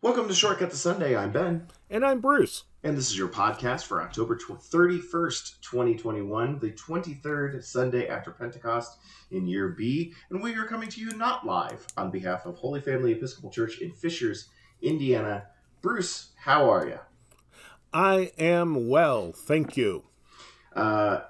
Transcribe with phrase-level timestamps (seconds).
[0.00, 1.16] Welcome to Shortcut to Sunday.
[1.16, 1.66] I'm Ben.
[1.90, 2.62] And I'm Bruce.
[2.84, 8.96] And this is your podcast for October 31st, 2021, the 23rd Sunday after Pentecost
[9.32, 10.14] in year B.
[10.30, 13.80] And we are coming to you not live on behalf of Holy Family Episcopal Church
[13.80, 14.46] in Fishers,
[14.80, 15.46] Indiana.
[15.82, 17.00] Bruce, how are you?
[17.92, 20.04] I am well, thank you.
[20.76, 21.22] Uh,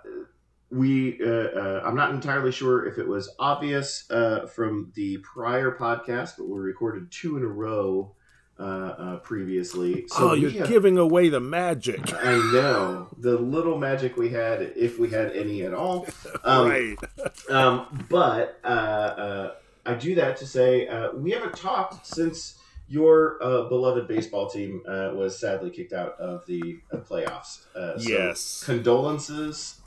[0.71, 5.71] we, uh, uh, I'm not entirely sure if it was obvious uh, from the prior
[5.71, 8.15] podcast, but we recorded two in a row
[8.59, 10.07] uh, uh, previously.
[10.09, 12.01] So oh, you're have, giving away the magic.
[12.23, 16.07] I know the little magic we had, if we had any at all.
[16.45, 16.97] Um, right.
[17.51, 19.55] um, but uh, uh,
[19.85, 22.59] I do that to say uh, we haven't talked since
[22.89, 27.65] your uh, beloved baseball team was sadly kicked out of the playoffs.
[27.75, 28.63] So yes.
[28.65, 29.81] Condolences.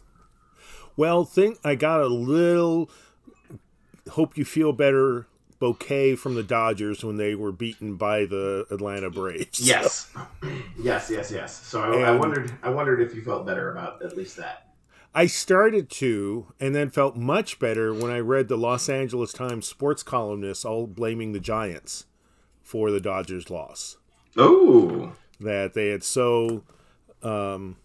[0.97, 2.89] Well, think I got a little.
[4.09, 5.27] Hope you feel better
[5.61, 9.59] bouquet from the Dodgers when they were beaten by the Atlanta Braves.
[9.71, 10.11] Yes,
[10.77, 11.55] yes, yes, yes.
[11.65, 14.73] So I, I, wondered, I wondered if you felt better about at least that.
[15.13, 19.67] I started to, and then felt much better when I read the Los Angeles Times
[19.67, 22.05] sports columnists all blaming the Giants
[22.63, 23.97] for the Dodgers' loss.
[24.35, 26.63] Oh, that they had so
[27.21, 27.77] um,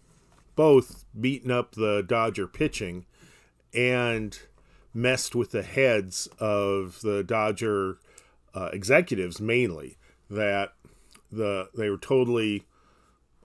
[0.55, 3.05] both beaten up the Dodger pitching
[3.73, 4.39] and
[4.97, 7.99] messed with the heads of the Dodger
[8.55, 9.95] uh, executives mainly
[10.29, 10.73] that
[11.31, 12.65] the they were totally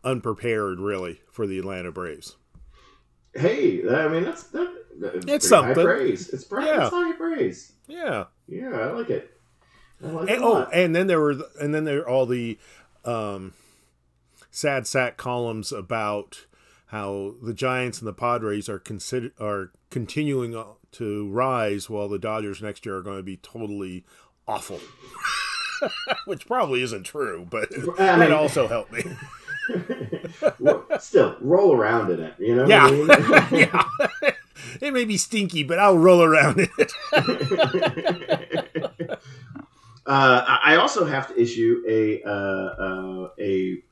[0.03, 2.36] unprepared really for the Atlanta Braves.
[3.34, 5.75] Hey, I mean that's that, that's it's something.
[5.75, 6.28] High praise.
[6.30, 6.83] It's, yeah.
[6.83, 7.73] it's high praise.
[7.86, 9.30] Yeah, yeah, I like it.
[10.03, 12.58] I like and, it oh, and then there were and then there were all the
[13.05, 13.53] um,
[14.50, 16.47] sad sack columns about
[16.86, 20.55] how the Giants and the Padres are consider are continuing
[20.93, 24.05] to rise while the Dodgers next year are going to be totally
[24.47, 24.81] awful.
[26.27, 29.05] Which probably isn't true, but I mean, it also helped me.
[31.01, 32.67] Still, roll around in it, you know?
[32.67, 32.87] Yeah.
[32.87, 33.09] I mean?
[33.73, 33.85] yeah.
[34.81, 36.92] It may be stinky, but I'll roll around in it.
[40.07, 43.83] uh, I also have to issue a uh, uh, a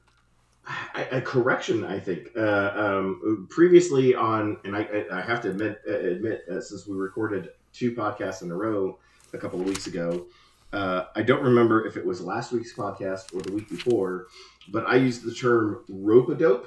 [0.95, 2.31] a correction, I think.
[2.37, 6.97] Uh, um, previously on, and I, I have to admit, uh, admit uh, since we
[6.97, 8.99] recorded two podcasts in a row
[9.33, 10.27] a couple of weeks ago,
[10.73, 14.27] uh, I don't remember if it was last week's podcast or the week before,
[14.69, 16.67] but I used the term rope a dope.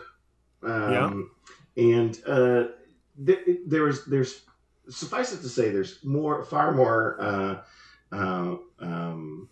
[0.62, 1.32] Um,
[1.78, 1.92] yeah.
[1.94, 2.64] And uh,
[3.26, 4.42] th- there's, there's,
[4.90, 7.62] suffice it to say, there's more, far more uh,
[8.12, 9.50] um,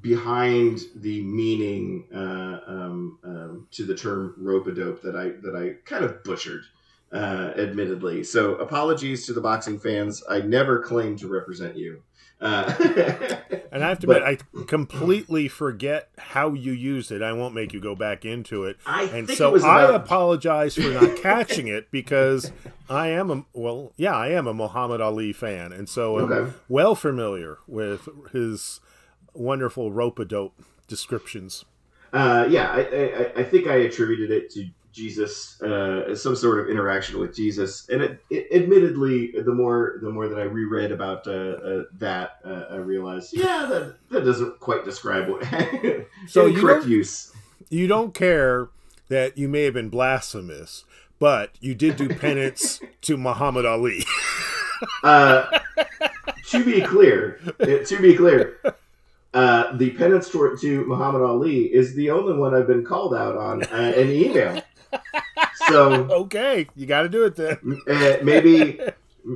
[0.00, 6.04] behind the meaning uh, um, um, to the term rope-a-dope that I that I kind
[6.04, 6.62] of butchered,
[7.12, 8.24] uh, admittedly.
[8.24, 10.22] So apologies to the boxing fans.
[10.28, 12.02] I never claimed to represent you.
[12.40, 12.72] Uh,
[13.72, 17.20] and I have to but, admit, I completely forget how you used it.
[17.20, 18.76] I won't make you go back into it.
[18.86, 19.90] I and so about...
[19.90, 22.52] I apologize for not catching it because
[22.88, 26.52] I am a well, yeah, I am a Muhammad Ali fan, and so I'm okay.
[26.68, 28.80] well familiar with his
[29.34, 30.54] wonderful rope a dope
[30.86, 31.64] descriptions.
[32.12, 36.68] Uh, yeah, I, I, I, think I attributed it to Jesus, uh, some sort of
[36.68, 41.26] interaction with Jesus, and it, it, admittedly, the more the more that I reread about
[41.26, 45.44] uh, uh that, uh, I realized, yeah, that that doesn't quite describe what
[46.26, 47.32] so you correct use.
[47.68, 48.68] You don't care
[49.08, 50.84] that you may have been blasphemous,
[51.18, 54.04] but you did do penance to Muhammad Ali.
[55.02, 55.58] Uh,
[56.46, 58.56] to be clear, to be clear,
[59.38, 63.36] uh, the penance to, to Muhammad Ali is the only one I've been called out
[63.36, 64.60] on uh, in email.
[65.68, 67.80] So okay, you got to do it then.
[67.86, 68.80] Uh, maybe,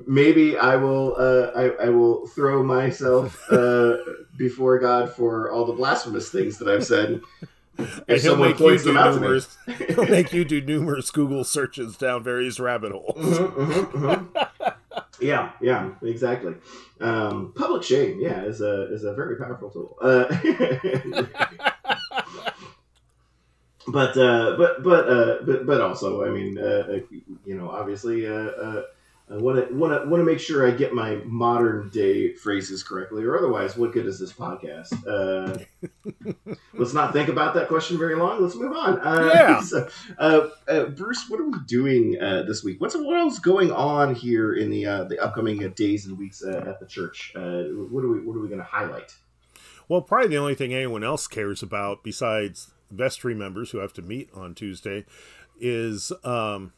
[0.07, 1.15] maybe I will.
[1.17, 3.99] Uh, I, I, will throw myself uh,
[4.37, 7.21] before God for all the blasphemous things that I've said.
[8.09, 11.97] If someone points them out numerous, to me, he'll make you do numerous Google searches
[11.97, 13.17] down various rabbit holes.
[13.17, 14.39] Mm-hmm, mm-hmm, mm-hmm.
[15.23, 16.55] Yeah, yeah, exactly.
[17.01, 19.97] Um, public shame, yeah, is a is a very powerful tool.
[20.03, 20.27] Uh,
[23.89, 27.01] but uh, but but uh, but but also, I mean, uh,
[27.45, 28.83] you know, obviously, uh, uh,
[29.33, 32.83] I want to want to want to make sure I get my modern day phrases
[32.83, 34.93] correctly, or otherwise, what good is this podcast?
[35.07, 35.57] Uh,
[36.75, 38.43] let's not think about that question very long.
[38.43, 39.01] Let's move on.
[39.01, 39.63] Uh, yeah.
[39.73, 39.89] So,
[40.19, 42.79] uh, uh, Bruce, what are we doing uh, this week?
[42.81, 46.87] What's what else going on here in the the upcoming days and weeks at the
[46.87, 47.33] church?
[47.35, 49.15] what are we what are we going to highlight?
[49.89, 54.03] Well, probably the only thing anyone else cares about besides vestry members who have to
[54.03, 55.07] meet on Tuesday
[55.59, 56.13] is.
[56.23, 56.73] Um,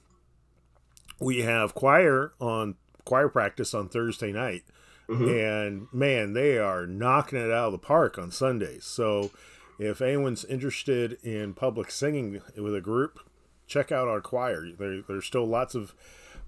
[1.20, 4.62] we have choir on choir practice on Thursday night.
[5.08, 5.28] Mm-hmm.
[5.28, 8.84] And man, they are knocking it out of the park on Sundays.
[8.84, 9.31] So
[9.78, 13.20] if anyone's interested in public singing with a group,
[13.66, 14.64] check out our choir.
[14.78, 15.94] There, there's still lots of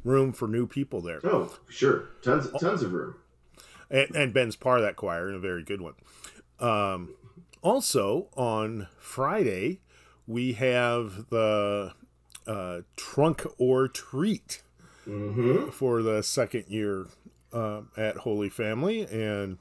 [0.04, 1.20] room for new people there.
[1.24, 3.16] Oh, sure, tons tons of room.
[3.90, 5.94] And, and Ben's part of that choir, and a very good one.
[6.58, 7.14] Um,
[7.62, 9.80] also on Friday,
[10.26, 11.92] we have the
[12.46, 14.62] uh, Trunk or Treat
[15.08, 15.70] Mm-hmm.
[15.70, 17.06] for the second year
[17.52, 19.58] uh, at Holy Family, and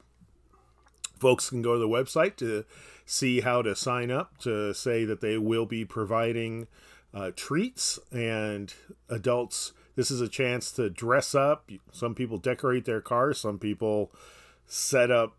[1.20, 2.64] folks can go to the website to
[3.04, 6.66] see how to sign up to say that they will be providing
[7.14, 8.74] uh, treats and
[9.08, 9.72] adults.
[9.94, 11.70] This is a chance to dress up.
[11.92, 13.38] Some people decorate their cars.
[13.38, 14.10] Some people
[14.66, 15.36] set up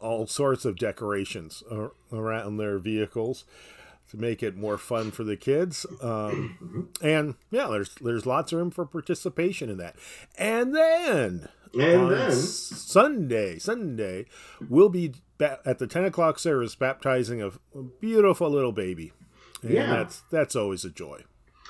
[0.00, 1.62] all sorts of decorations
[2.10, 3.44] around their vehicles
[4.12, 5.84] to make it more fun for the kids.
[6.00, 9.96] Um, and yeah, there's there's lots of room for participation in that.
[10.38, 11.48] And then
[11.78, 14.26] And on then Sunday, Sunday,
[14.68, 19.12] we'll be ba- at the ten o'clock service baptizing a, a beautiful little baby.
[19.62, 19.86] And Yeah.
[19.86, 21.22] that's that's always a joy.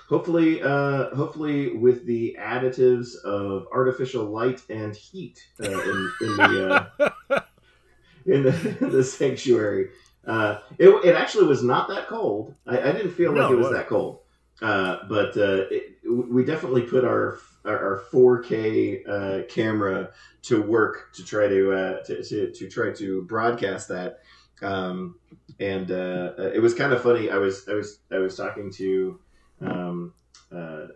[0.08, 6.88] hopefully, uh, hopefully with the additives of artificial light and heat uh, in, in the
[7.30, 7.40] uh,
[8.26, 8.50] in the,
[8.96, 9.90] the sanctuary.
[10.26, 12.54] Uh, it, it actually was not that cold.
[12.66, 14.20] I, I didn't feel like it was that cold.
[14.60, 20.10] Uh, but uh, it, we definitely put our our, our 4K uh, camera
[20.42, 24.20] to work to try to, uh, to, to to try to broadcast that.
[24.60, 25.16] Um,
[25.58, 27.30] and uh, it was kind of funny.
[27.30, 29.20] I was I was I was talking to
[29.60, 30.14] um,
[30.54, 30.86] uh,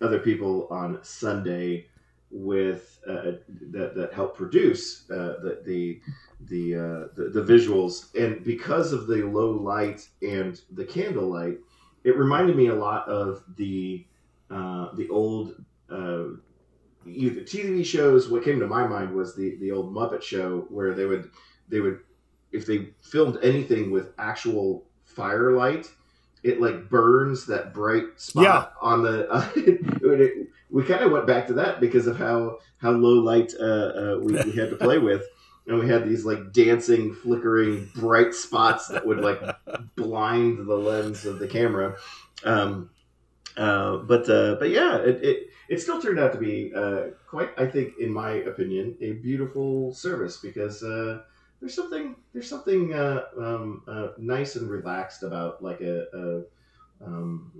[0.00, 1.86] other people on Sunday
[2.32, 3.32] with uh,
[3.70, 6.00] that that help produce uh, the the
[6.40, 11.58] the, uh, the the visuals, and because of the low light and the candlelight,
[12.04, 14.06] it reminded me a lot of the
[14.50, 15.62] uh, the old.
[15.90, 16.36] Uh,
[17.04, 18.28] TV shows.
[18.28, 21.30] What came to my mind was the the old Muppet Show, where they would
[21.68, 21.98] they would
[22.52, 25.90] if they filmed anything with actual firelight,
[26.42, 28.66] it like burns that bright spot Yeah.
[28.80, 29.28] on the.
[29.28, 33.20] Uh, it, it- we kind of went back to that because of how how low
[33.22, 35.22] light uh, uh, we, we had to play with,
[35.66, 39.40] and we had these like dancing, flickering, bright spots that would like
[39.96, 41.96] blind the lens of the camera.
[42.44, 42.90] Um,
[43.56, 47.50] uh, but uh, but yeah, it, it it still turned out to be uh, quite,
[47.58, 51.22] I think, in my opinion, a beautiful service because uh,
[51.60, 57.52] there's something there's something uh, um, uh, nice and relaxed about like a, a um,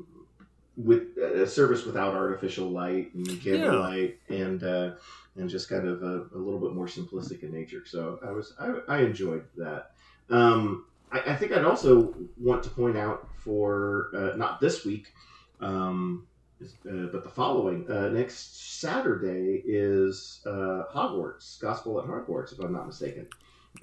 [0.77, 4.93] with a service without artificial light and candlelight and uh,
[5.37, 7.85] and just kind of a, a little bit more simplistic in nature.
[7.87, 9.93] So I was I, I enjoyed that.
[10.31, 15.13] Um, I, I think I'd also want to point out for uh, not this week,
[15.61, 16.27] um,
[16.63, 22.73] uh, but the following uh, next Saturday is uh, Hogwarts Gospel at Hogwarts, if I'm
[22.73, 23.27] not mistaken.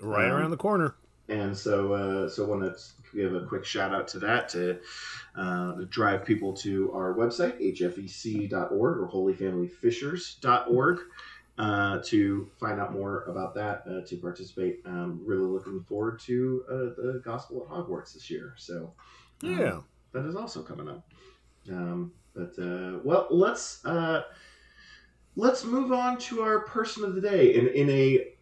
[0.01, 0.95] Right Um, around the corner.
[1.27, 2.75] And so, uh, so want to
[3.13, 4.79] give a quick shout out to that to
[5.35, 10.99] uh, drive people to our website, hfec.org or holyfamilyfishers.org,
[11.57, 14.79] uh, to find out more about that, uh, to participate.
[14.85, 18.53] Um, really looking forward to uh, the Gospel at Hogwarts this year.
[18.57, 18.93] So,
[19.43, 19.79] um, Yeah.
[20.13, 21.05] that is also coming up.
[21.69, 24.23] Um, but uh, well, let's uh,
[25.35, 27.53] let's move on to our person of the day.
[27.55, 28.33] In in a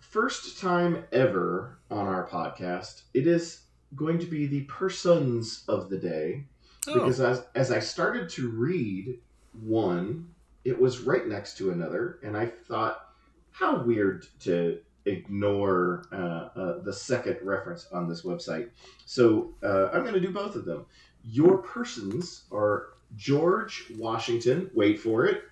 [0.00, 3.63] first time ever on our podcast, it is
[3.94, 6.44] going to be the persons of the day
[6.86, 9.18] Oh, because as as I started to read
[9.62, 10.28] one,
[10.64, 13.08] it was right next to another, and I thought,
[13.50, 18.70] how weird to ignore uh, uh, the second reference on this website.
[19.06, 20.86] So uh, I'm going to do both of them.
[21.22, 24.70] Your persons are George Washington.
[24.74, 25.42] Wait for it,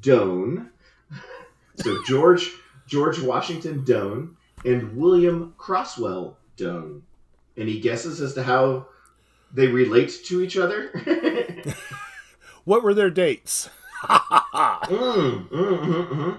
[0.00, 0.70] Doane.
[1.76, 2.52] So George
[2.86, 7.02] George Washington Doane and William Croswell Doane.
[7.56, 8.86] Any guesses as to how
[9.52, 10.90] they relate to each other?
[12.64, 13.68] what were their dates?
[14.54, 16.36] Mm, mm, mm, mm.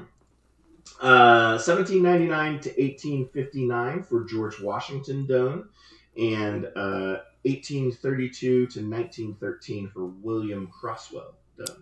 [1.01, 5.65] Uh, 1799 to 1859 for George Washington Doane,
[6.17, 11.81] and uh, 1832 to 1913 for William Croswell Doane.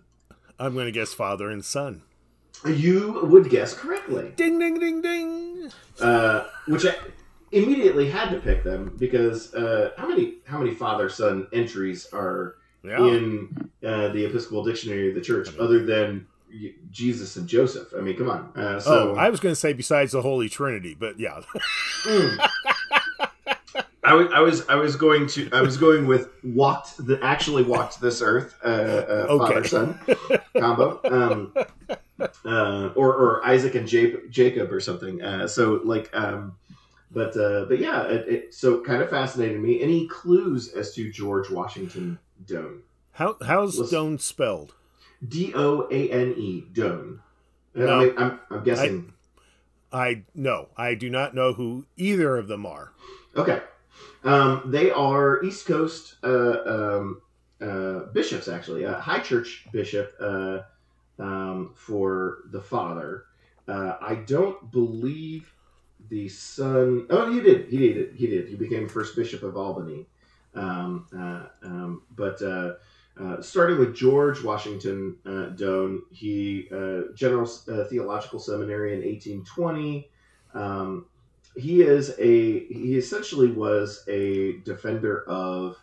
[0.58, 2.02] I'm going to guess father and son.
[2.66, 5.70] You would guess correctly, Ding, ding, ding, ding.
[6.00, 6.94] uh, which I
[7.54, 12.56] immediately had to pick them because uh, how many how many father son entries are
[12.82, 12.98] Yeah.
[13.06, 16.26] in uh, the Episcopal Dictionary of the Church other than
[16.90, 17.88] Jesus and Joseph?
[17.96, 18.52] I mean, come on.
[18.54, 21.40] Uh, so oh, I was going to say besides the Holy Trinity, but yeah.
[22.04, 22.48] Mm.
[24.06, 27.62] I was, I was I was going to I was going with walked the actually
[27.62, 29.54] walked this earth uh, uh, Okay.
[29.54, 29.98] father son
[30.58, 31.54] combo um,
[32.44, 36.54] uh, or or Isaac and Jacob, Jacob or something uh, so like um,
[37.14, 39.80] but uh, but yeah, it, it, so kind of fascinated me.
[39.82, 42.80] Any clues as to George Washington Doane?
[43.12, 44.74] How how's Let's, Doane spelled?
[45.26, 47.20] D O A N E Doane.
[47.74, 49.12] No, I am I'm guessing.
[49.92, 52.92] I, I no, I do not know who either of them are.
[53.36, 53.60] Okay,
[54.24, 57.22] um, they are East Coast uh, um,
[57.60, 60.60] uh, bishops, actually, a high church bishop uh,
[61.18, 63.24] um, for the father.
[63.68, 65.52] Uh, I don't believe
[66.08, 67.06] the son.
[67.10, 67.68] Oh, he did.
[67.68, 68.14] He did.
[68.14, 68.48] He did.
[68.48, 70.06] He became first bishop of Albany.
[70.54, 72.74] Um, uh, um, but uh,
[73.20, 80.08] uh, starting with George Washington uh, Doane, he uh, General uh, Theological Seminary in 1820.
[80.54, 81.06] Um,
[81.56, 85.76] he is a he essentially was a defender of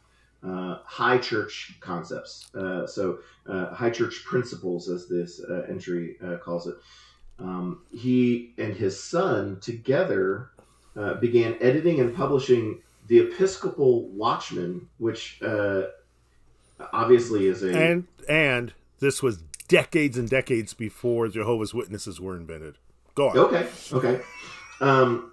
[0.43, 2.49] high church concepts.
[2.53, 6.75] so high church principles, as this entry calls it.
[7.41, 10.51] Um, he and his son together
[11.19, 15.41] began editing and publishing the Episcopal Watchman, which
[16.93, 22.77] obviously is a and and this was decades and decades before Jehovah's Witnesses were invented.
[23.15, 23.37] Go on.
[23.37, 23.67] Okay.
[23.93, 24.21] Okay.
[24.79, 25.31] Um,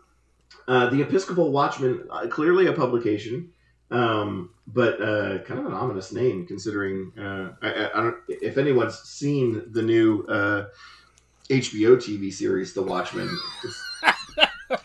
[0.67, 3.51] uh, the Episcopal Watchman, uh, clearly a publication,
[3.91, 7.13] um, but uh, kind of an ominous name considering.
[7.19, 10.25] Uh, I, I, don't if anyone's seen the new
[11.51, 13.29] HBO TV series, The Watchmen.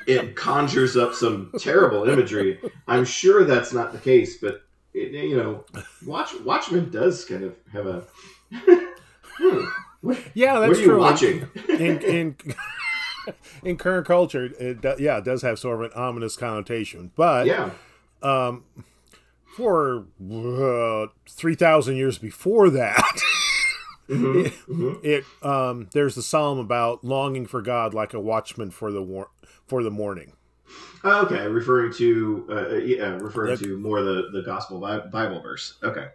[0.08, 2.60] it conjures up some terrible imagery.
[2.88, 5.66] I'm sure that's not the case, but it, you know,
[6.06, 8.04] Watch Watchmen does kind of have a.
[8.54, 9.66] hmm,
[10.02, 11.00] what, yeah, that's what are true.
[11.00, 12.36] Watching in in,
[13.64, 17.48] in current culture, it do, yeah, it does have sort of an ominous connotation, but
[17.48, 17.72] yeah.
[18.22, 18.64] Um,
[19.58, 23.22] for uh, three thousand years before that,
[24.10, 24.94] mm-hmm, it, mm-hmm.
[25.04, 29.32] it um, there's the psalm about longing for God like a watchman for the war-
[29.68, 30.34] for the morning.
[31.04, 35.78] Oh, okay, referring to uh, uh yeah, referring to more the the gospel Bible verse.
[35.84, 36.08] Okay.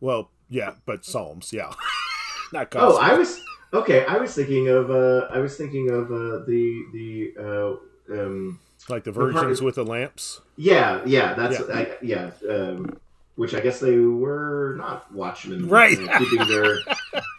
[0.00, 1.72] Well, yeah, but Psalms, yeah,
[2.52, 2.98] not gospel.
[2.98, 3.40] Oh, I was
[3.72, 4.04] okay.
[4.06, 9.04] I was thinking of uh, I was thinking of uh, the the uh, um, like
[9.04, 10.40] the virgins the with the lamps.
[10.56, 11.74] Yeah, yeah, that's yeah.
[11.74, 12.98] I, yeah um,
[13.38, 15.96] which I guess they were not watchmen, right?
[15.96, 16.80] Uh, keeping their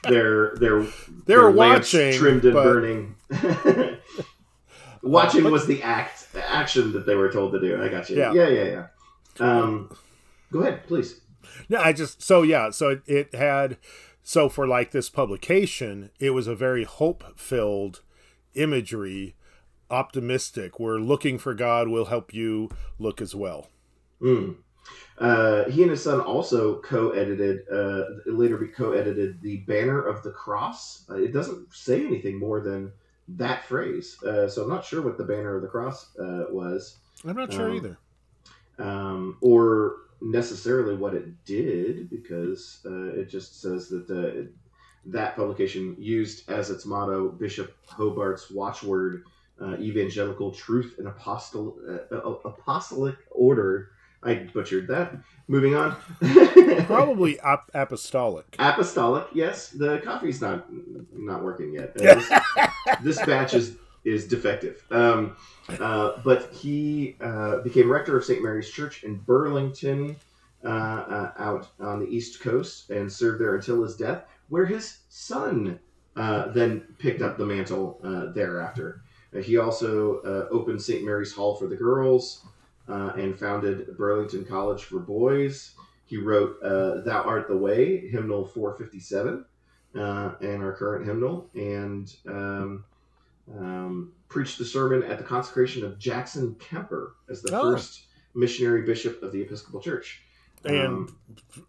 [0.04, 0.88] their their
[1.26, 2.64] they were watching, trimmed and but...
[2.64, 3.16] burning.
[5.02, 7.82] Watching was the act action that they were told to do.
[7.82, 8.18] I got you.
[8.18, 8.64] Yeah, yeah, yeah.
[8.66, 8.88] yeah.
[9.40, 9.96] Um,
[10.52, 11.22] go ahead, please.
[11.70, 13.78] No, I just so yeah, so it, it had
[14.24, 18.02] so for like this publication, it was a very hope filled
[18.56, 19.36] imagery,
[19.90, 20.80] optimistic.
[20.80, 23.68] We're looking for God will help you look as well.
[24.22, 24.58] Mm.
[25.18, 31.06] Uh, he and his son also co-edited, uh, later co-edited the Banner of the Cross.
[31.10, 32.92] Uh, it doesn't say anything more than
[33.28, 34.22] that phrase.
[34.24, 36.98] Uh, so I'm not sure what the banner of the cross uh, was.
[37.26, 37.98] I'm not sure um, either.
[38.80, 44.50] Um, or necessarily what it did, because uh, it just says that uh,
[45.06, 49.24] that publication used as its motto Bishop Hobart's watchword,
[49.62, 55.16] uh, evangelical truth and apostol- uh, apostolic order I butchered that.
[55.48, 55.96] Moving on.
[56.86, 58.56] Probably ap- apostolic.
[58.60, 59.70] Apostolic, yes.
[59.70, 60.66] The coffee's not
[61.14, 61.96] not working yet.
[62.00, 62.32] Uh, this,
[63.04, 64.84] this, batch is is defective.
[64.92, 65.38] Um,
[65.80, 68.44] uh, but he uh, became rector of St.
[68.44, 70.16] Mary's Church in Burlington,
[70.64, 75.00] uh, uh, out on the East Coast, and served there until his death, where his
[75.10, 75.80] son
[76.18, 78.00] uh, then picked up the mantle
[78.36, 79.02] thereafter.
[79.42, 80.20] he also
[80.52, 81.06] opened St.
[81.06, 82.46] Mary's Hall for the girls
[82.90, 85.76] uh, and founded Burlington College for Boys.
[86.06, 89.46] He wrote uh, "Thou Art the Way" hymnal 457,
[89.96, 92.84] uh, and our current hymnal, and um,
[93.58, 97.62] um, preached the sermon at the consecration of Jackson Kemper as the oh.
[97.62, 100.22] first missionary bishop of the Episcopal Church,
[100.66, 101.18] and um,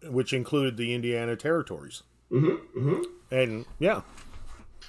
[0.09, 2.03] which included the Indiana territories.
[2.31, 3.01] Mm-hmm, mm-hmm.
[3.31, 4.01] And yeah.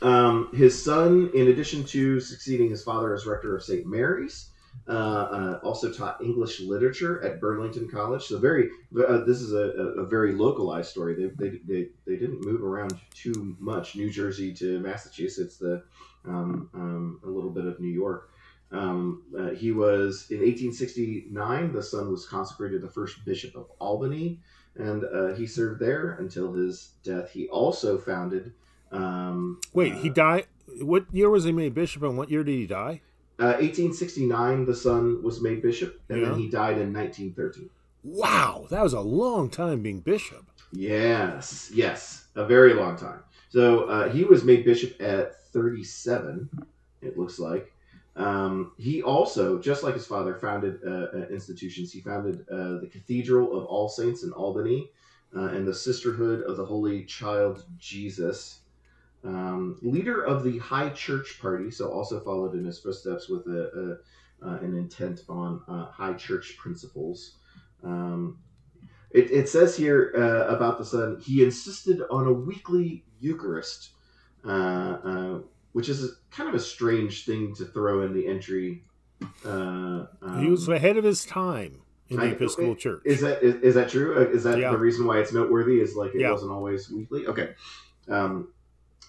[0.00, 3.86] Um, his son, in addition to succeeding his father as rector of St.
[3.86, 4.48] Mary's,
[4.88, 8.24] uh, uh, also taught English literature at Burlington College.
[8.24, 11.14] So very, uh, this is a, a, very localized story.
[11.14, 15.84] They, they, they, they, didn't move around too much, New Jersey to Massachusetts, the
[16.24, 18.30] um, um, a little bit of New York.
[18.72, 21.72] Um, uh, he was in 1869.
[21.72, 24.40] The son was consecrated the first bishop of Albany,
[24.76, 27.30] and uh, he served there until his death.
[27.30, 28.52] He also founded.
[28.90, 30.46] Um, Wait, he died.
[30.80, 33.02] What year was he made bishop, and what year did he die?
[33.46, 36.28] 1869, uh, the son was made bishop, and yeah.
[36.28, 37.70] then he died in 1913.
[38.04, 40.44] Wow, that was a long time being bishop.
[40.72, 43.20] Yes, yes, a very long time.
[43.50, 46.48] So uh, he was made bishop at 37,
[47.02, 47.72] it looks like.
[48.16, 51.92] Um, he also, just like his father, founded uh, uh, institutions.
[51.92, 54.90] He founded uh, the Cathedral of All Saints in Albany
[55.34, 58.60] uh, and the Sisterhood of the Holy Child Jesus.
[59.24, 63.98] Um, leader of the High Church Party, so also followed in his footsteps with a,
[64.42, 67.36] a uh, an intent on uh, high church principles.
[67.84, 68.38] Um,
[69.12, 70.10] it, it, says here
[70.48, 73.90] about the son, he insisted on a weekly Eucharist
[75.72, 78.84] which is kind of a strange thing to throw in the entry.
[79.44, 83.02] Uh, um, he was ahead of his time in the I, Episcopal Church.
[83.04, 84.18] Is that is, is that true?
[84.18, 84.70] Uh, is that yeah.
[84.70, 85.80] the reason why it's noteworthy?
[85.80, 86.30] Is like it yeah.
[86.30, 87.26] wasn't always weekly.
[87.26, 87.54] Okay,
[88.08, 88.52] um,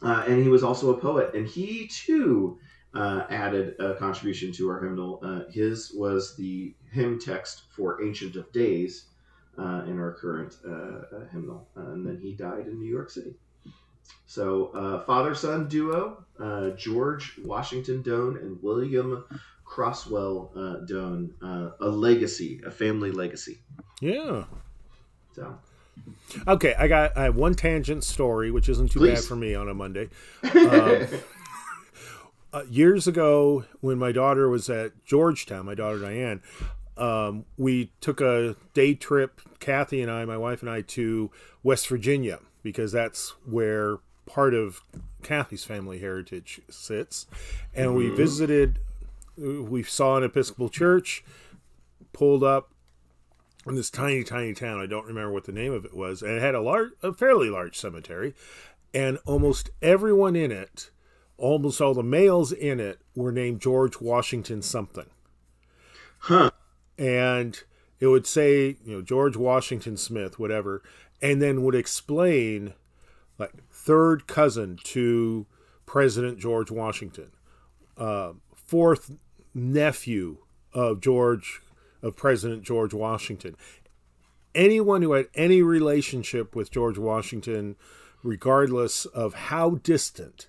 [0.04, 2.60] uh, and he was also a poet, and he too
[2.94, 5.20] uh, added a contribution to our hymnal.
[5.24, 9.06] Uh, his was the hymn text for Ancient of Days
[9.58, 10.56] uh, in our current
[11.32, 13.36] hymnal, and then he died in New York City.
[14.26, 19.24] So, uh, father son duo uh, George Washington Doane and William
[19.64, 21.32] Croswell uh, Doane.
[21.42, 23.60] Uh, a legacy, a family legacy.
[24.02, 24.46] Yeah.
[25.36, 25.58] So.
[26.48, 29.20] Okay, I got I have one tangent story, which isn't too Please.
[29.20, 30.10] bad for me on a Monday.
[30.54, 31.08] Um,
[32.52, 36.42] uh, years ago, when my daughter was at Georgetown, my daughter Diane,
[36.98, 41.32] um, we took a day trip, Kathy and I, my wife and I, to
[41.64, 44.82] West Virginia because that's where part of
[45.24, 47.26] Kathy's family heritage sits.
[47.74, 47.98] And mm-hmm.
[47.98, 48.80] we visited,
[49.38, 51.24] we saw an Episcopal church,
[52.14, 52.73] pulled up
[53.68, 54.80] in this tiny, tiny town.
[54.80, 56.22] I don't remember what the name of it was.
[56.22, 58.34] And it had a large, a fairly large cemetery.
[58.94, 60.92] And almost everyone in it,
[61.38, 65.10] almost all the males in it, were named George Washington something.
[66.20, 66.52] Huh.
[66.98, 67.62] And
[68.00, 70.84] it would say, you know, George Washington Smith, whatever,
[71.22, 72.74] and then would explain
[73.40, 75.46] like third cousin to
[75.86, 77.32] President George Washington,
[77.98, 79.12] uh, fourth
[79.54, 80.38] nephew
[80.74, 81.62] of George
[82.04, 83.56] of President George Washington.
[84.54, 87.76] Anyone who had any relationship with George Washington,
[88.22, 90.48] regardless of how distant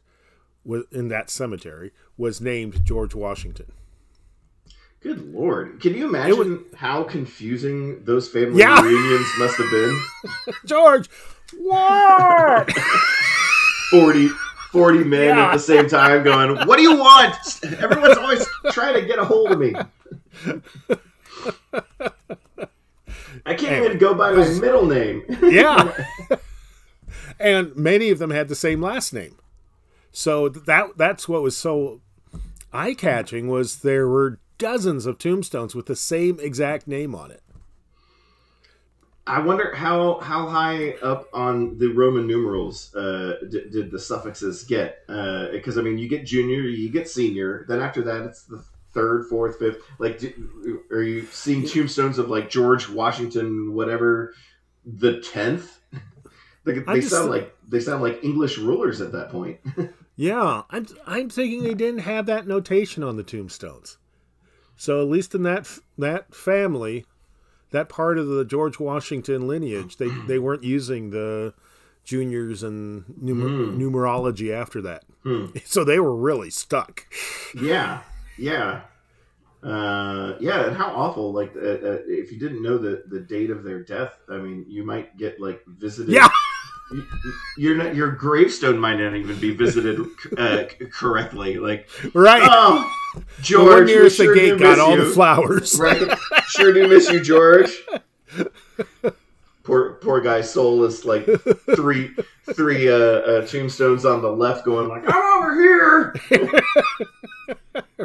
[0.93, 3.73] in that cemetery, was named George Washington.
[5.01, 5.81] Good lord!
[5.81, 8.81] Can you imagine was, how confusing those family yeah.
[8.81, 10.03] reunions must have been?
[10.65, 11.09] George,
[11.59, 12.71] what?
[13.91, 14.29] 40,
[14.73, 15.47] 40 men yeah.
[15.47, 17.37] at the same time going, What do you want?
[17.65, 19.75] Everyone's always trying to get a hold of me.
[23.47, 25.23] I can't even go by my middle name.
[25.43, 25.93] yeah.
[27.41, 29.37] and many of them had the same last name.
[30.13, 32.01] So that that's what was so
[32.73, 37.43] eye-catching was there were dozens of tombstones with the same exact name on it.
[39.27, 44.65] I wonder how how high up on the Roman numerals uh, did, did the suffixes
[44.65, 45.07] get?
[45.07, 47.65] Because uh, I mean, you get junior, you get senior.
[47.67, 48.63] Then after that, it's the
[48.95, 49.83] third, fourth, fifth.
[49.99, 54.35] Like, do, are you seeing tombstones of like George Washington, whatever,
[54.87, 55.81] the tenth?
[56.65, 59.61] they, they just, sound like they sound like English rulers at that point.
[60.17, 63.99] yeah, I'm I'm thinking they didn't have that notation on the tombstones.
[64.77, 67.05] So at least in that that family,
[67.71, 71.55] that part of the George Washington lineage, they they weren't using the
[72.05, 73.79] juniors and numer- mm.
[73.79, 75.05] numerology after that.
[75.25, 75.61] Mm.
[75.67, 77.07] So they were really stuck.
[77.61, 78.03] Yeah,
[78.39, 78.83] yeah,
[79.63, 80.67] uh, yeah.
[80.67, 81.33] And how awful!
[81.33, 84.67] Like, uh, uh, if you didn't know the the date of their death, I mean,
[84.69, 86.13] you might get like visited.
[86.13, 86.29] Yeah.
[87.57, 90.01] Your your gravestone might not even be visited
[90.39, 91.57] uh, correctly.
[91.57, 92.43] Like, right?
[92.45, 92.89] Oh,
[93.41, 95.05] George, the nearest sure the gate got all you.
[95.05, 95.81] the flowers.
[95.81, 96.17] Right?
[96.49, 97.83] Sure do miss you, George.
[99.65, 101.25] Poor poor guy's soul is like
[101.75, 102.15] three
[102.53, 106.15] three uh, uh, tombstones on the left, going like, "I'm over here."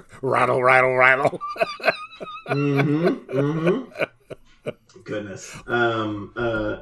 [0.22, 1.41] rattle, rattle, rattle.
[2.48, 3.08] mm-hmm.
[3.38, 4.69] Mm-hmm.
[5.04, 5.56] Goodness.
[5.67, 6.34] Um.
[6.36, 6.78] Uh.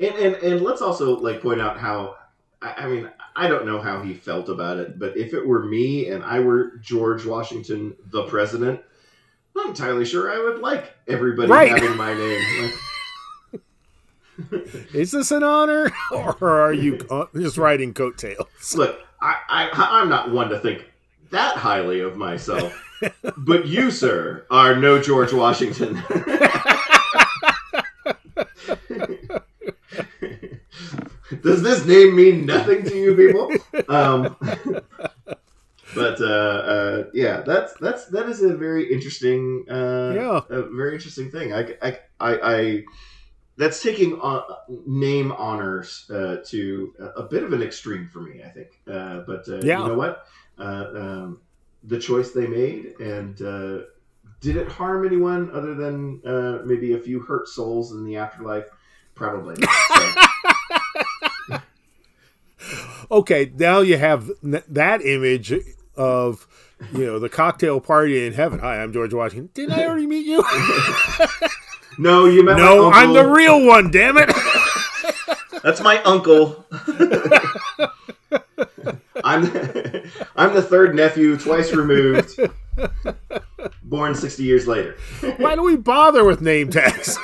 [0.00, 2.16] And, and and let's also like point out how
[2.60, 5.62] I, I mean I don't know how he felt about it, but if it were
[5.62, 8.80] me and I were George Washington, the president,
[9.54, 11.68] I'm not entirely sure I would like everybody right.
[11.68, 12.72] having my name.
[14.92, 16.98] Is this an honor, or are you
[17.34, 18.74] just riding coattails?
[18.74, 20.84] Look, I, I, I'm not one to think
[21.30, 22.80] that highly of myself,
[23.36, 26.02] but you, sir, are no George Washington.
[31.42, 33.50] Does this name mean nothing to you people?
[33.88, 34.36] Um,
[35.94, 40.94] but uh, uh, yeah, that's that's that is a very interesting, uh, yeah, a very
[40.94, 41.52] interesting thing.
[41.52, 42.84] I, I, I, I
[43.56, 44.42] that's taking uh,
[44.86, 48.80] name honors uh, to a, a, bit of an extreme for me, I think.
[48.90, 49.80] Uh, but uh, yeah.
[49.80, 50.26] you know what?
[50.58, 51.40] Uh, um,
[51.84, 53.84] the choice they made, and uh,
[54.40, 58.66] did it harm anyone other than uh, maybe a few hurt souls in the afterlife?
[59.14, 59.56] Probably.
[59.56, 61.58] So,
[63.10, 65.52] Okay, now you have that image
[65.96, 66.46] of
[66.92, 68.58] you know the cocktail party in heaven.
[68.58, 69.50] Hi, I'm George Washington.
[69.54, 70.42] Didn't I already meet you?
[71.98, 73.90] no, you met no, I'm the real one.
[73.90, 74.30] Damn it!
[75.62, 76.64] That's my uncle.
[79.24, 79.44] I'm
[80.36, 82.38] I'm the third nephew, twice removed,
[83.82, 84.96] born sixty years later.
[85.38, 87.18] Why do we bother with name tags?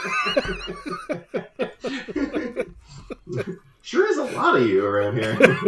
[3.82, 5.58] sure is a lot of you around here.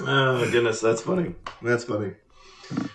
[0.00, 1.34] oh goodness, that's funny.
[1.62, 2.12] That's funny.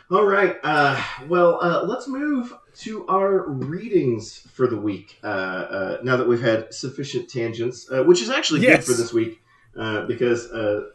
[0.10, 0.58] All right.
[0.63, 5.19] Uh, well, uh, let's move to our readings for the week.
[5.23, 8.86] Uh, uh, now that we've had sufficient tangents, uh, which is actually Yes.
[8.88, 9.41] good for this week,
[9.77, 10.89] uh, because uh,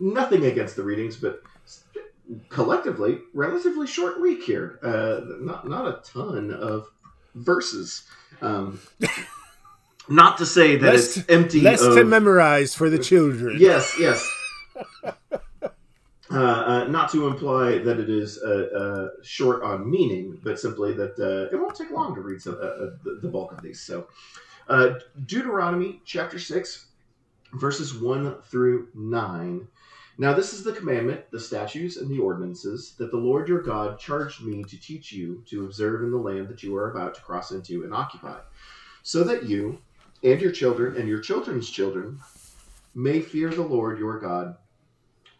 [0.00, 1.42] nothing against the readings, but
[2.48, 4.78] collectively, relatively short week here.
[4.82, 6.88] Uh, not not a ton of
[7.34, 8.04] verses.
[8.40, 8.80] Um,
[10.08, 13.56] not to say that Less- it's empty Less of to memorize for the children.
[13.60, 14.28] Yes, yes.
[16.34, 20.92] Uh, uh, not to imply that it is uh, uh, short on meaning, but simply
[20.92, 23.80] that uh, it won't take long to read some, the, the bulk of these.
[23.80, 24.08] So,
[25.26, 26.86] Deuteronomy chapter 6,
[27.52, 29.68] verses 1 through 9.
[30.18, 34.00] Now, this is the commandment, the statutes, and the ordinances that the Lord your God
[34.00, 37.20] charged me to teach you to observe in the land that you are about to
[37.20, 38.38] cross into and occupy,
[39.04, 39.78] so that you
[40.24, 42.18] and your children and your children's children
[42.92, 44.56] may fear the Lord your God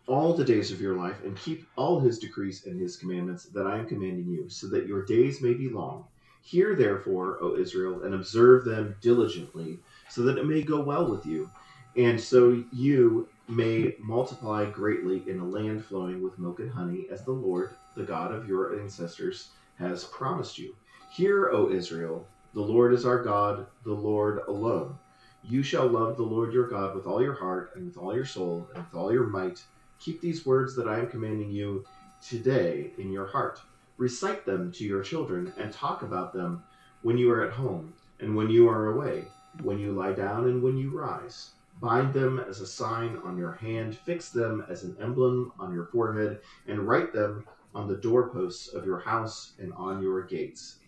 [0.07, 3.67] all the days of your life and keep all his decrees and his commandments that
[3.67, 6.05] I am commanding you, so that your days may be long.
[6.43, 9.79] Hear therefore, O Israel, and observe them diligently,
[10.11, 11.51] so that it may go well with you,
[11.97, 17.25] and so you may multiply greatly in a land flowing with milk and honey, as
[17.25, 20.75] the Lord, the God of your ancestors, has promised you.
[21.12, 24.99] Hear, O Israel, the Lord is our God, the Lord alone.
[25.43, 28.25] You shall love the Lord your God with all your heart, and with all your
[28.25, 29.62] soul, and with all your might.
[30.05, 31.83] Keep these words that I am commanding you
[32.23, 33.59] today in your heart.
[33.97, 36.62] Recite them to your children, and talk about them
[37.01, 39.25] when you are at home, and when you are away,
[39.62, 41.53] when you lie down, and when you rise.
[41.81, 45.87] Bind them as a sign on your hand, fix them as an emblem on your
[45.87, 50.81] forehead, and write them on the doorposts of your house and on your gates.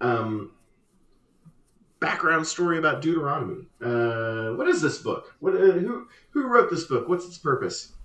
[0.00, 0.52] Um,
[1.98, 3.66] background story about Deuteronomy.
[3.82, 5.34] Uh, what is this book?
[5.40, 7.08] What, uh, who who wrote this book?
[7.08, 7.95] What's its purpose?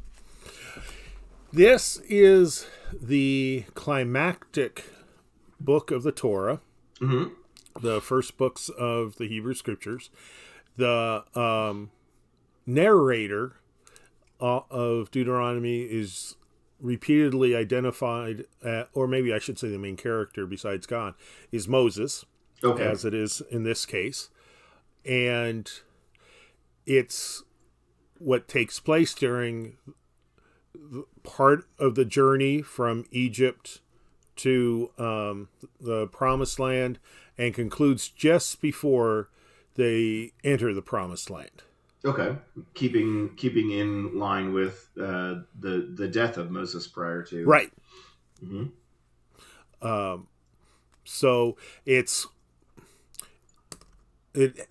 [1.53, 4.85] This is the climactic
[5.59, 6.61] book of the Torah,
[6.99, 7.33] Mm-hmm.
[7.81, 10.11] the first books of the Hebrew Scriptures.
[10.77, 11.89] The um,
[12.65, 13.53] narrator
[14.39, 16.35] uh, of Deuteronomy is
[16.79, 21.13] repeatedly identified, uh or maybe I should say the main character besides God,
[21.51, 22.25] is Moses.
[22.63, 22.83] Okay.
[22.83, 24.29] as it is in this case.
[25.03, 25.67] And
[26.85, 27.41] it's
[28.19, 29.77] what takes place during
[31.23, 33.79] part of the journey from Egypt
[34.37, 36.99] to um, the promised land
[37.37, 39.29] and concludes just before
[39.75, 41.63] they enter the promised land.
[42.03, 42.35] Okay.
[42.73, 47.71] Keeping keeping in line with uh, the the death of Moses prior to Right.
[48.39, 48.65] hmm
[49.81, 50.27] Um,
[51.03, 52.27] so it's
[54.33, 54.67] it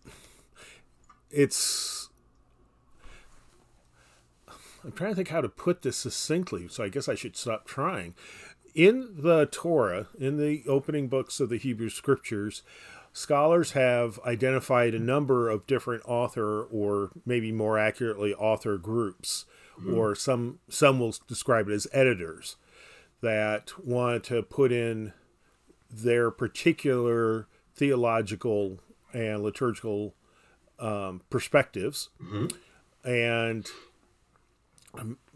[1.31, 2.10] it's
[4.85, 7.67] I'm trying to think how to put this succinctly, so I guess I should stop
[7.67, 8.15] trying.
[8.75, 12.63] In the Torah, in the opening books of the Hebrew scriptures,
[13.13, 19.45] scholars have identified a number of different author or maybe more accurately author groups
[19.95, 22.57] or some some will describe it as editors
[23.23, 25.13] that want to put in
[25.91, 28.79] their particular theological
[29.13, 30.15] and liturgical
[30.79, 32.11] um, perspectives,
[33.05, 33.73] and um,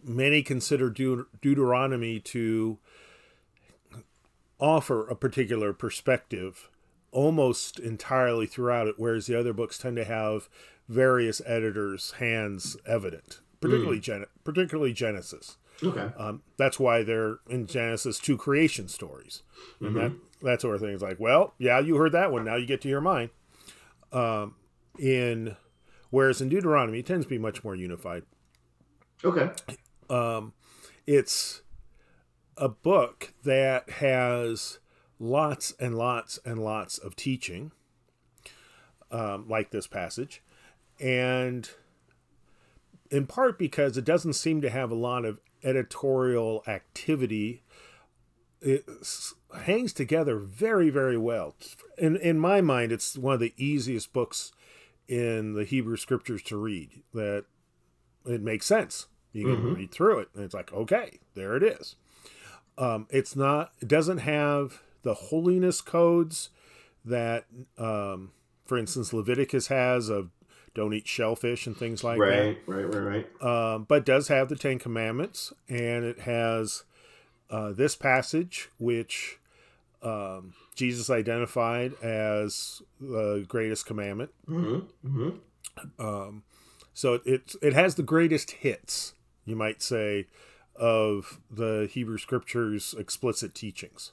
[0.03, 2.79] many consider Deut- Deuteronomy to
[4.59, 6.71] offer a particular perspective
[7.11, 10.49] almost entirely throughout it, whereas the other books tend to have
[10.88, 15.57] various editors' hands evident, particularly Gen- particularly Genesis.
[15.83, 16.11] Okay.
[16.17, 19.43] Um, that's why they're in Genesis two creation stories,
[19.81, 20.12] and that
[20.43, 22.45] that sort of thing is like, well, yeah, you heard that one.
[22.45, 23.31] Now you get to hear mine.
[24.12, 24.55] Um,
[24.99, 25.57] in
[26.11, 28.23] whereas in Deuteronomy, it tends to be much more unified.
[29.24, 29.50] Okay.
[31.06, 31.62] It's
[32.56, 34.78] a book that has
[35.18, 37.72] lots and lots and lots of teaching,
[39.10, 40.42] um, like this passage,
[41.00, 41.70] and
[43.10, 47.62] in part because it doesn't seem to have a lot of editorial activity
[48.60, 48.84] it
[49.62, 51.54] hangs together very very well
[51.98, 54.52] in in my mind it's one of the easiest books
[55.08, 57.44] in the hebrew scriptures to read that
[58.26, 59.75] it makes sense you can mm-hmm.
[59.75, 61.97] read through it and it's like okay there it is
[62.79, 66.49] um, it's not it doesn't have the holiness codes
[67.05, 67.44] that
[67.79, 68.33] um,
[68.64, 70.31] for instance leviticus has of
[70.75, 72.73] don't eat shellfish and things like right, that.
[72.73, 73.75] Right, right, right, right.
[73.75, 76.83] Um, but does have the Ten Commandments, and it has
[77.49, 79.38] uh, this passage, which
[80.03, 84.31] um, Jesus identified as the greatest commandment.
[84.49, 85.09] Mm-hmm.
[85.09, 86.05] Mm-hmm.
[86.05, 86.42] Um,
[86.92, 90.26] so it it has the greatest hits, you might say,
[90.76, 94.12] of the Hebrew Scriptures' explicit teachings.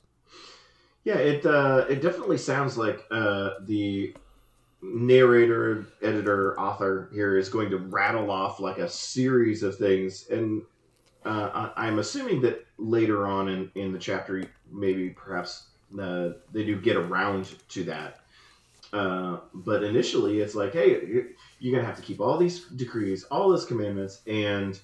[1.04, 4.16] Yeah, it uh, it definitely sounds like uh, the
[4.84, 10.62] narrator, editor, author here is going to rattle off like a series of things, and
[11.26, 15.68] uh, I'm assuming that later on in, in the chapter, maybe perhaps
[16.00, 18.20] uh, they do get around to that.
[18.94, 21.26] Uh, but initially, it's like, hey,
[21.60, 24.80] you're gonna have to keep all these decrees, all these commandments, and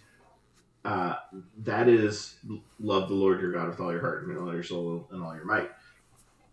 [0.87, 1.17] uh,
[1.65, 2.35] that is
[2.79, 5.35] love the Lord your God with all your heart and all your soul and all
[5.35, 5.69] your might.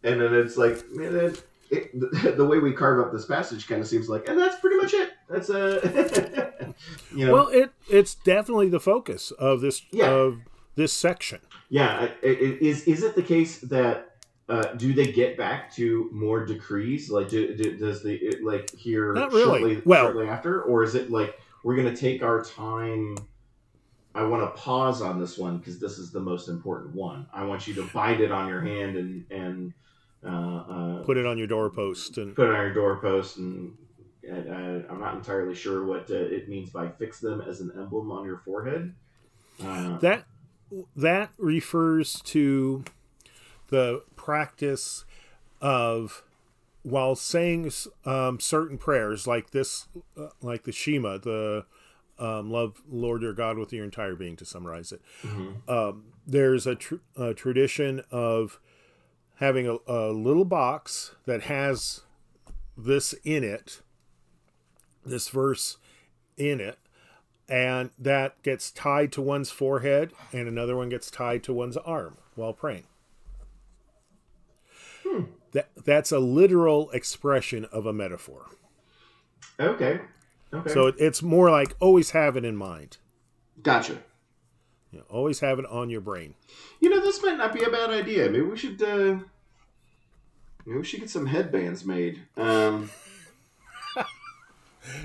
[0.02, 1.36] And then it's like, man,
[1.70, 4.58] it, the, the, way we carve up this passage kind of seems like, and that's
[4.58, 5.12] pretty much it.
[5.28, 6.72] That's a, uh,
[7.14, 7.32] you know.
[7.32, 10.10] Well, it it's definitely the focus of this yeah.
[10.10, 10.40] of
[10.74, 11.38] this section.
[11.68, 14.16] Yeah, is is it the case that
[14.48, 17.08] uh, do they get back to more decrees?
[17.08, 19.44] Like, do, do, does the like here Not really.
[19.44, 23.16] shortly, well, shortly after, or is it like we're going to take our time?
[24.14, 27.26] I want to pause on this one because this is the most important one.
[27.32, 29.72] I want you to bind it on your hand and and
[30.24, 33.76] uh, uh, put it on your doorpost and put it on your doorpost and.
[34.26, 38.10] and I'm not entirely sure what uh, it means by fix them as an emblem
[38.10, 38.94] on your forehead.
[39.62, 40.24] Uh, that
[40.96, 42.84] that refers to
[43.68, 45.04] the practice
[45.60, 46.22] of
[46.82, 47.70] while saying
[48.04, 51.64] um, certain prayers like this, uh, like the Shema, the
[52.18, 55.02] um, love Lord your God with your entire being, to summarize it.
[55.22, 55.70] Mm-hmm.
[55.70, 58.60] Um, there's a, tr- a, tradition of
[59.36, 62.02] having a, a, little box that has
[62.76, 63.80] this in it,
[65.04, 65.76] this verse
[66.36, 66.78] in it,
[67.48, 72.16] and that gets tied to one's forehead, and another one gets tied to one's arm
[72.36, 72.86] while praying.
[75.04, 75.24] Hmm.
[75.52, 78.46] That that's a literal expression of a metaphor.
[79.60, 80.00] Okay.
[80.54, 80.72] Okay.
[80.72, 82.98] So it's more like always have it in mind.
[83.62, 83.98] Gotcha.
[84.92, 86.34] You know, always have it on your brain.
[86.80, 88.30] You know, this might not be a bad idea.
[88.30, 88.80] Maybe we should.
[88.80, 89.18] Uh,
[90.64, 92.20] maybe we should get some headbands made.
[92.36, 92.90] Um,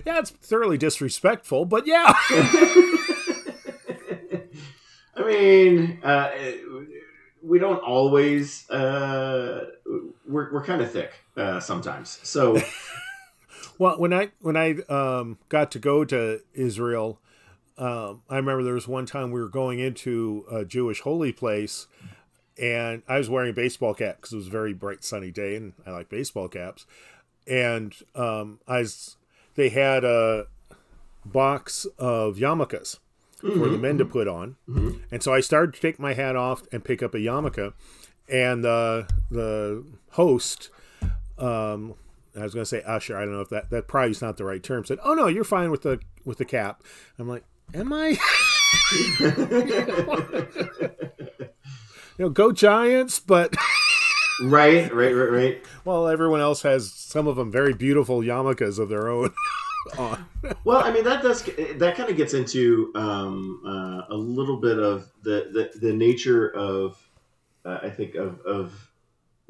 [0.05, 2.13] yeah, it's thoroughly disrespectful, but yeah.
[5.15, 6.29] I mean, uh,
[7.41, 8.69] we don't always.
[8.69, 9.71] Uh,
[10.27, 12.61] we're we're kind of thick uh, sometimes, so.
[13.79, 17.19] Well, when I when I um, got to go to Israel,
[17.77, 21.87] um, I remember there was one time we were going into a Jewish holy place,
[22.61, 25.55] and I was wearing a baseball cap because it was a very bright sunny day,
[25.55, 26.85] and I like baseball caps.
[27.47, 29.15] And um, I was
[29.55, 30.47] they had a
[31.25, 32.99] box of yarmulkes
[33.41, 33.59] mm-hmm.
[33.59, 34.57] for the men to put on.
[34.67, 34.99] Mm-hmm.
[35.09, 37.73] And so I started to take my hat off and pick up a yarmulke.
[38.27, 40.69] And uh, the host,
[41.37, 41.95] um,
[42.39, 43.17] I was going to say usher.
[43.17, 44.85] I don't know if that that probably is not the right term.
[44.85, 46.83] Said, "Oh no, you're fine with the with the cap."
[47.17, 48.09] I'm like, "Am I?"
[52.17, 53.55] you know, go Giants, but
[54.43, 55.65] right, right, right, right.
[55.85, 59.33] Well, everyone else has some of them very beautiful yarmulkes of their own.
[60.63, 64.77] well, I mean that does that kind of gets into um, uh, a little bit
[64.77, 66.97] of the the, the nature of
[67.65, 68.89] uh, I think of, of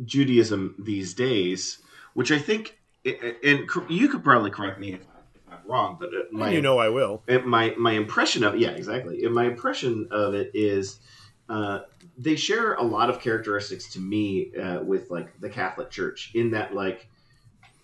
[0.05, 1.79] Judaism these days,
[2.13, 5.01] which I think, and you could probably correct me if,
[5.49, 7.23] I, am wrong, but my, you know I will.
[7.45, 9.23] My my impression of yeah, exactly.
[9.23, 10.99] And My impression of it is
[11.47, 11.81] uh,
[12.17, 16.51] they share a lot of characteristics to me uh, with like the Catholic Church in
[16.51, 17.07] that like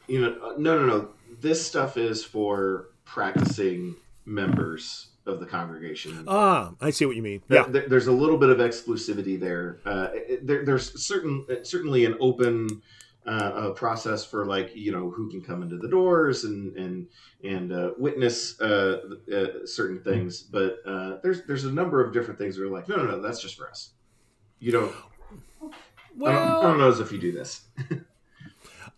[0.08, 6.23] you know uh, no no no this stuff is for practicing members of the congregation.
[6.28, 7.41] Ah, I see what you mean.
[7.49, 9.80] Yeah, there, there's a little bit of exclusivity there.
[9.86, 10.10] Uh,
[10.41, 12.82] there there's certain certainly an open
[13.27, 17.07] uh, a process for like you know who can come into the doors and and
[17.43, 19.01] and uh, witness uh,
[19.33, 22.88] uh, certain things, but uh, there's there's a number of different things that are like
[22.88, 23.91] no no no that's just for us.
[24.59, 24.95] You don't.
[26.17, 27.61] Well, I don't, I don't know if you do this.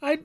[0.01, 0.19] I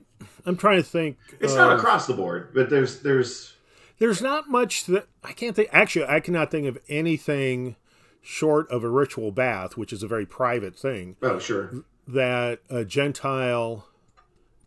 [0.45, 1.17] I'm trying to think.
[1.39, 3.53] It's not across the board, but there's there's
[3.99, 5.69] there's not much that I can't think.
[5.71, 7.75] Actually, I cannot think of anything
[8.21, 11.73] short of a ritual bath, which is a very private thing, Oh, sure.
[12.07, 13.85] that a Gentile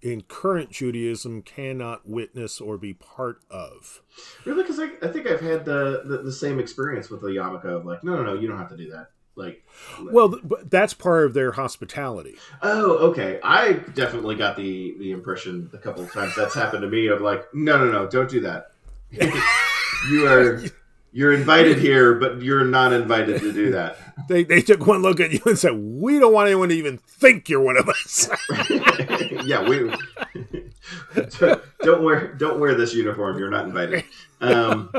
[0.07, 4.03] in current Judaism cannot witness or be part of.
[4.45, 4.63] Really?
[4.63, 7.85] Because I, I think I've had the, the, the same experience with the yarmulke of
[7.85, 9.11] like, no, no, no, you don't have to do that.
[9.35, 9.65] Like,
[10.01, 12.37] Well, th- but that's part of their hospitality.
[12.63, 13.41] oh, okay.
[13.43, 17.21] I definitely got the the impression a couple of times that's happened to me of
[17.21, 18.71] like, no, no, no, don't do that.
[20.11, 20.63] you are
[21.17, 23.97] you're invited here, but you're not invited to do that.
[24.29, 26.99] They, they took one look at you and said, "We don't want anyone to even
[26.99, 28.29] think you're one of us."
[29.47, 29.91] yeah, we
[31.81, 33.39] don't wear don't wear this uniform.
[33.39, 34.05] You're not invited.
[34.43, 34.91] Um,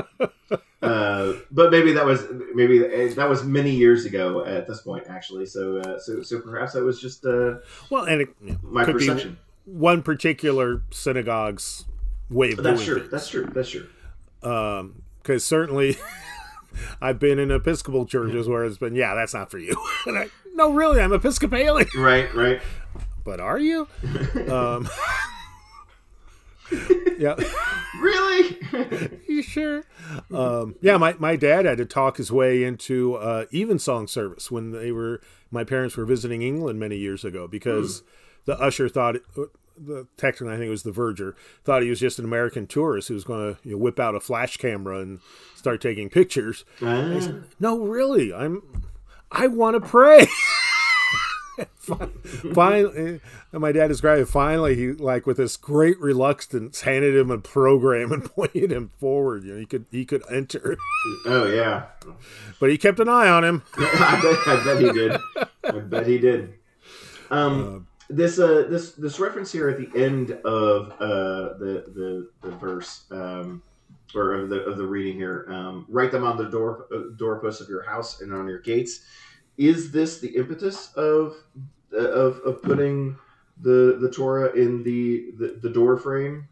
[0.81, 2.25] uh, but maybe that was
[2.55, 5.45] maybe that was many years ago at this point, actually.
[5.45, 7.57] So uh, so so perhaps that was just uh,
[7.91, 9.37] well, and it my perception.
[9.65, 11.85] one particular synagogue's
[12.31, 12.99] way of That's doing true.
[13.01, 13.11] things.
[13.11, 13.49] That's true.
[13.53, 13.87] That's true.
[15.27, 15.97] Because certainly
[17.01, 19.75] I've been in Episcopal churches where it's been, yeah, that's not for you.
[20.07, 21.87] I, no, really, I'm Episcopalian.
[21.97, 22.33] Right.
[22.33, 22.61] Right.
[23.25, 23.89] But are you?
[24.49, 24.87] um,
[27.19, 27.35] yeah,
[27.99, 28.57] Really?
[29.27, 29.83] you sure?
[30.33, 34.71] Um, yeah, my, my dad had to talk his way into uh, evensong service when
[34.71, 35.19] they were
[35.51, 38.03] my parents were visiting England many years ago because
[38.45, 39.15] the usher thought
[39.77, 43.07] the Texan, I think it was the verger thought he was just an American tourist
[43.07, 45.19] who was going to you know, whip out a flash camera and
[45.55, 46.65] start taking pictures.
[46.81, 47.19] Ah.
[47.59, 48.61] No, really, I'm.
[49.31, 50.27] I want to pray.
[52.53, 53.19] finally,
[53.51, 54.29] and my dad described.
[54.29, 59.43] Finally, he like with this great reluctance handed him a program and pointed him forward.
[59.43, 60.77] You know, he could he could enter,
[61.25, 61.85] oh yeah.
[62.59, 63.63] but he kept an eye on him.
[63.77, 65.19] I, bet, I bet he did.
[65.63, 66.53] I bet he did.
[67.29, 72.55] Um, this uh, this this reference here at the end of uh, the the the
[72.55, 73.61] verse um,
[74.15, 77.61] or of the of the reading here, um, write them on the door uh, doorposts
[77.61, 79.01] of your house and on your gates.
[79.57, 81.35] Is this the impetus of
[81.93, 83.17] uh, of, of putting
[83.61, 86.47] the the Torah in the the, the door frame?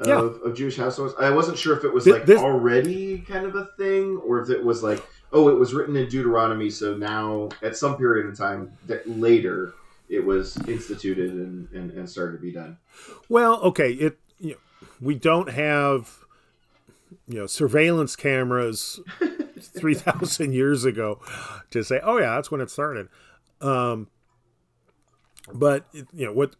[0.00, 0.48] Of, Yeah.
[0.50, 3.64] of Jewish households, I wasn't sure if it was like this- already kind of a
[3.76, 7.76] thing, or if it was like oh, it was written in Deuteronomy, so now at
[7.76, 9.74] some period in time that later
[10.08, 12.78] it was instituted and, and, and started to be done.
[13.28, 16.24] Well, okay, it you know, we don't have
[17.26, 19.00] you know surveillance cameras
[19.60, 21.20] three thousand years ago
[21.70, 23.08] to say, oh yeah, that's when it started.
[23.60, 24.08] Um,
[25.52, 26.56] but you know what?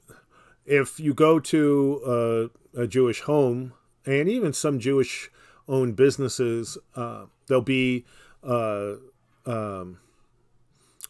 [0.66, 3.72] If you go to a, a Jewish home
[4.04, 5.30] and even some Jewish
[5.66, 8.04] owned businesses, uh, there'll be
[8.42, 8.94] uh,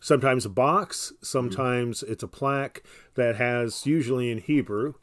[0.08, 2.82] sometimes a box, sometimes it's a plaque
[3.14, 4.94] that has usually in Hebrew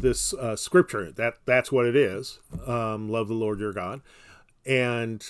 [0.00, 1.10] this uh, scripture.
[1.12, 2.38] That that's what it is.
[2.66, 4.02] Um, Love the Lord your God,
[4.66, 5.24] and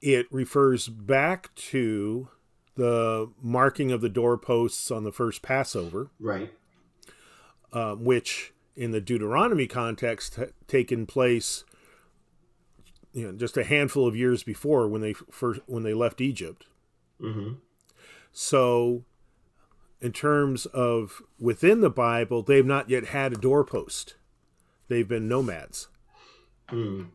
[0.00, 2.28] it refers back to
[2.76, 6.50] the marking of the doorposts on the first Passover, Right.
[7.72, 11.64] um, which in the Deuteronomy context had taken place,
[13.12, 16.66] you know, just a handful of years before when they first when they left Egypt.
[17.20, 17.54] Mm-hmm.
[18.32, 19.04] So,
[20.00, 24.14] in terms of within the Bible, they've not yet had a doorpost.
[24.88, 25.88] They've been nomads.
[26.68, 27.08] Mm.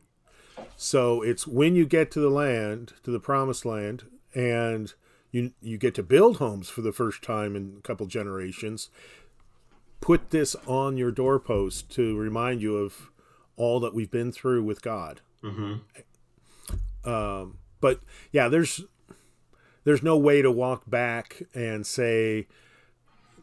[0.77, 4.93] So it's when you get to the land, to the promised land, and
[5.31, 8.89] you you get to build homes for the first time in a couple generations.
[10.01, 13.09] Put this on your doorpost to remind you of
[13.55, 15.21] all that we've been through with God.
[15.43, 17.09] Mm-hmm.
[17.09, 18.01] Um, but
[18.31, 18.83] yeah, there's
[19.85, 22.47] there's no way to walk back and say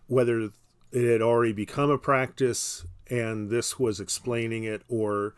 [0.09, 0.50] whether
[0.92, 5.35] it had already become a practice and this was explaining it, or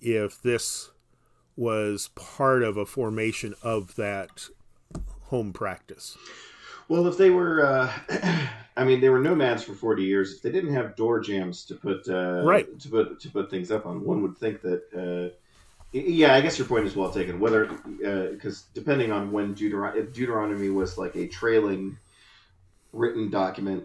[0.00, 0.90] if this
[1.56, 4.48] was part of a formation of that
[5.24, 6.16] home practice.
[6.88, 7.92] Well, if they were, uh,
[8.76, 10.34] I mean, they were nomads for forty years.
[10.34, 12.78] If they didn't have door jambs to put uh, Right.
[12.80, 14.82] to put to put things up on, one would think that.
[15.32, 15.34] Uh,
[15.92, 17.40] yeah, I guess your point is well taken.
[17.40, 17.66] Whether
[18.32, 21.98] because depending on when Deuteron- if Deuteronomy was like a trailing
[22.92, 23.84] written document,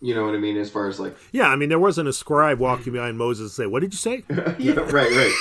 [0.00, 2.12] you know what I mean, as far as like Yeah, I mean, there wasn't a
[2.12, 4.24] scribe walking behind Moses and say, "What did you say?"
[4.58, 5.34] yeah, right, right.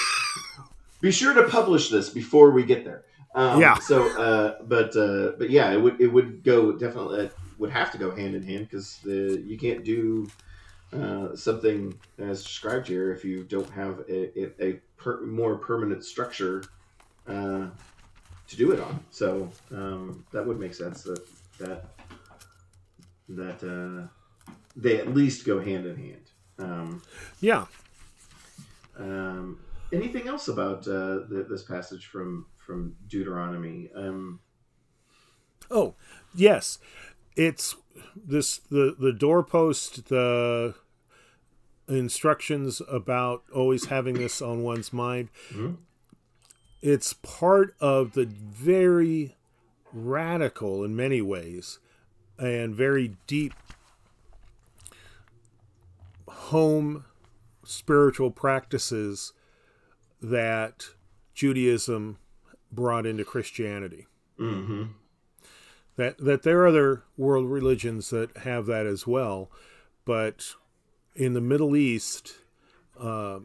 [1.02, 3.04] Be sure to publish this before we get there.
[3.36, 3.76] Um, Yeah.
[3.80, 7.92] So, uh, but uh, but yeah, it would it would go definitely it would have
[7.92, 10.28] to go hand in hand because you can't do
[11.02, 16.04] uh, something as described here if you don't have a, a, a per, more permanent
[16.04, 16.64] structure
[17.28, 17.68] uh,
[18.48, 19.04] to do it on.
[19.12, 21.22] So um, that would make sense that
[21.60, 21.86] that
[23.30, 24.08] that uh,
[24.76, 26.26] they at least go hand in hand.
[26.60, 27.02] Um,
[27.40, 27.66] Yeah.
[28.98, 29.60] um,
[29.92, 33.90] anything else about uh, the, this passage from from Deuteronomy?
[33.96, 34.40] Um,
[35.72, 35.96] Oh,
[36.36, 36.80] yes.
[37.36, 37.76] It's
[38.16, 40.76] this the the doorpost, the
[41.88, 45.30] instructions about always having this on one's mind.
[45.50, 45.74] Mm-hmm.
[46.82, 49.36] It's part of the very
[49.94, 51.80] radical in many ways
[52.38, 53.54] and very deep
[56.28, 57.06] home
[57.64, 59.34] spiritual practices
[60.22, 60.88] that
[61.34, 62.18] Judaism
[62.72, 64.08] brought into Christianity.
[64.40, 64.84] Mm-hmm.
[65.96, 69.52] That that there are other world religions that have that as well,
[70.06, 70.56] but
[71.16, 72.34] in the Middle East,
[73.00, 73.40] uh,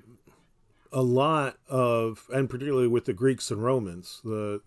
[0.92, 4.60] a lot of, and particularly with the Greeks and Romans, the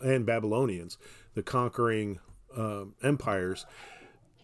[0.00, 0.98] and Babylonians,
[1.34, 2.18] the conquering
[2.56, 3.66] uh, empires,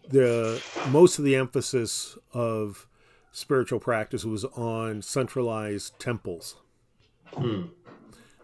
[0.09, 2.87] the most of the emphasis of
[3.33, 6.57] spiritual practice was on centralized temples.
[7.35, 7.65] Hmm.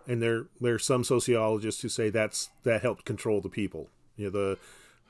[0.07, 3.89] And there there's some sociologists who say that's that helped control the people.
[4.17, 4.59] You know, the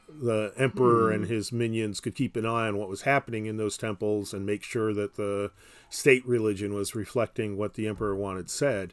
[0.09, 1.15] the emperor hmm.
[1.15, 4.47] and his minions could keep an eye on what was happening in those temples and
[4.47, 5.51] make sure that the
[5.91, 8.93] state religion was reflecting what the emperor wanted said.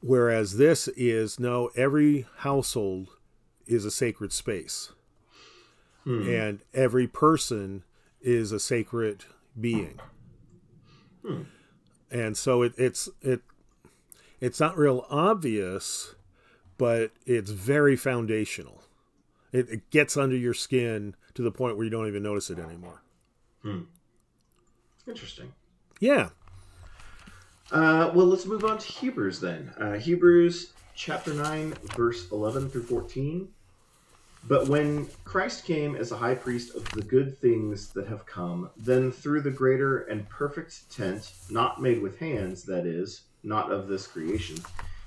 [0.00, 3.08] Whereas this is no, every household
[3.66, 4.92] is a sacred space.
[6.04, 6.28] Hmm.
[6.28, 7.84] And every person
[8.20, 9.24] is a sacred
[9.58, 10.00] being.
[11.24, 11.42] Hmm.
[12.10, 13.42] And so it, it's it
[14.40, 16.14] it's not real obvious,
[16.76, 18.81] but it's very foundational.
[19.52, 22.58] It, it, gets under your skin to the point where you don't even notice it
[22.58, 23.02] anymore.
[23.62, 23.82] Hmm.
[25.06, 25.52] Interesting.
[26.00, 26.30] Yeah.
[27.70, 29.72] Uh, well, let's move on to Hebrews then.
[29.78, 33.48] Uh, Hebrews chapter 9, verse 11 through 14.
[34.44, 38.70] But when Christ came as a high priest of the good things that have come,
[38.76, 43.86] then through the greater and perfect tent, not made with hands, that is, not of
[43.86, 44.58] this creation,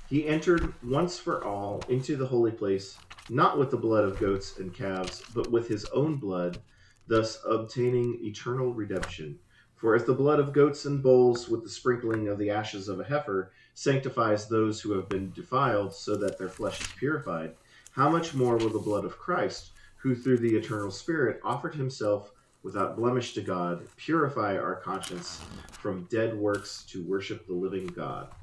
[0.08, 2.98] he entered once for all into the holy place,
[3.30, 6.60] not with the blood of goats and calves, but with his own blood,
[7.08, 9.40] thus obtaining eternal redemption.
[9.76, 13.00] For if the blood of goats and bulls, with the sprinkling of the ashes of
[13.00, 17.56] a heifer, sanctifies those who have been defiled, so that their flesh is purified,
[17.92, 22.32] how much more will the blood of Christ, who through the eternal Spirit offered himself
[22.64, 25.42] without blemish to God, purify our conscience
[25.72, 28.34] from dead works to worship the living God?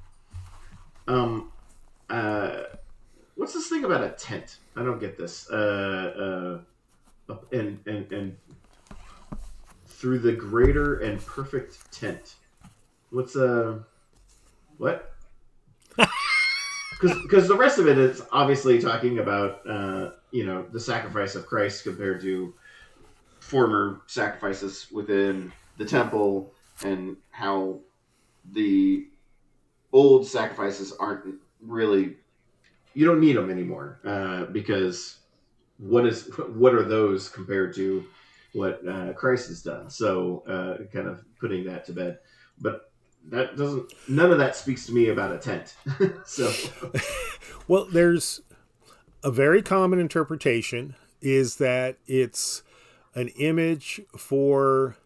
[1.08, 1.52] Um,
[2.08, 2.62] uh,
[3.34, 4.58] what's this thing about a tent?
[4.76, 5.50] I don't get this.
[5.50, 6.60] Uh,
[7.28, 8.36] uh, and and and
[9.86, 12.36] through the greater and perfect tent.
[13.10, 13.78] What's uh,
[14.78, 15.14] what?
[17.00, 21.46] because the rest of it is obviously talking about uh, you know the sacrifice of
[21.46, 22.54] Christ compared to
[23.40, 26.52] former sacrifices within the temple
[26.84, 27.78] and how
[28.52, 29.06] the
[29.92, 32.16] old sacrifices aren't really
[32.94, 35.18] you don't need them anymore uh, because
[35.78, 38.04] what is what are those compared to
[38.52, 39.88] what uh, Christ has done?
[39.88, 42.18] So uh, kind of putting that to bed,
[42.60, 42.92] but
[43.28, 45.74] that doesn't none of that speaks to me about a tent.
[46.26, 46.52] So.
[47.68, 48.42] Well there's
[49.22, 52.64] a very common interpretation is that it's
[53.14, 54.96] an image for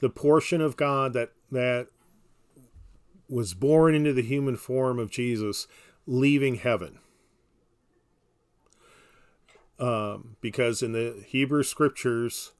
[0.00, 1.86] the portion of god that that
[3.28, 5.66] was born into the human form of jesus
[6.06, 6.98] leaving heaven
[9.78, 12.52] um, because in the hebrew scriptures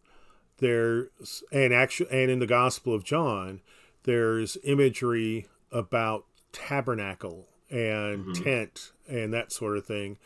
[0.59, 3.61] there's and actually and in the gospel of john
[4.05, 8.45] there's imagery about tabernacle and mm-hmm.
[8.45, 10.19] tent and that sort of thing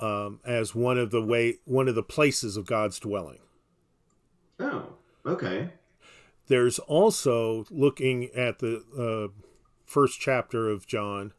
[0.00, 3.38] um, as one of the way one of the places of God's dwelling.
[4.58, 5.70] Oh, okay.
[6.48, 9.32] There's also looking at the uh,
[9.90, 11.32] first chapter of John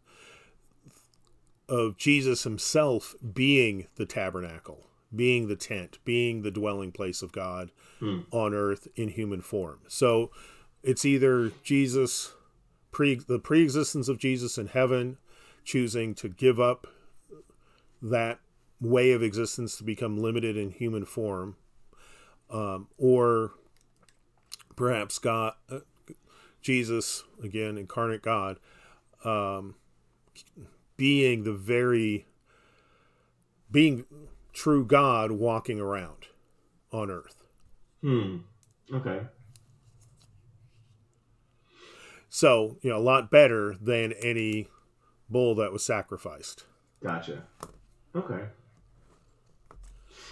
[1.70, 7.72] of Jesus himself being the tabernacle, being the tent, being the dwelling place of God
[8.00, 8.20] hmm.
[8.30, 9.80] on earth in human form.
[9.88, 10.32] So
[10.84, 12.34] it's either Jesus
[12.92, 15.18] pre the preexistence of Jesus in heaven
[15.64, 16.88] choosing to give up
[18.02, 18.40] that
[18.82, 21.56] way of existence to become limited in human form
[22.50, 23.52] um, or
[24.76, 25.54] perhaps God
[26.62, 28.58] Jesus again incarnate God
[29.24, 29.76] um,
[30.98, 32.26] being the very
[33.72, 34.06] being
[34.54, 36.28] true God walking around
[36.92, 37.44] on earth.
[38.02, 38.38] Hmm.
[38.94, 39.22] Okay.
[42.30, 44.68] So, you know, a lot better than any
[45.30, 46.66] bull that was sacrificed.
[47.04, 47.44] Gotcha.
[48.16, 48.46] Okay.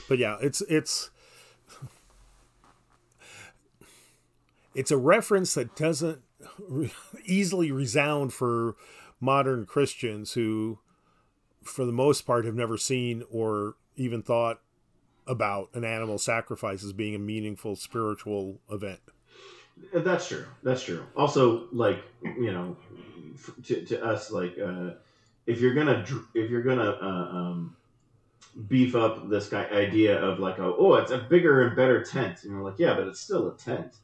[0.08, 1.10] But yeah, it's it's
[4.80, 6.22] it's a reference that doesn't
[7.26, 8.78] easily resound for
[9.20, 10.80] modern Christians who
[11.66, 14.62] for the most part have never seen or even thought
[15.28, 19.02] about an animal sacrifice as being a meaningful spiritual event.
[19.94, 20.46] That's true.
[20.64, 21.06] That's true.
[21.14, 22.78] Also, like you know,
[23.66, 24.92] to, to us, like uh,
[25.46, 27.76] if you're gonna if you're gonna uh, um,
[28.68, 32.44] beef up this guy idea of like, oh, oh, it's a bigger and better tent,
[32.44, 33.96] and you're like, yeah, but it's still a tent.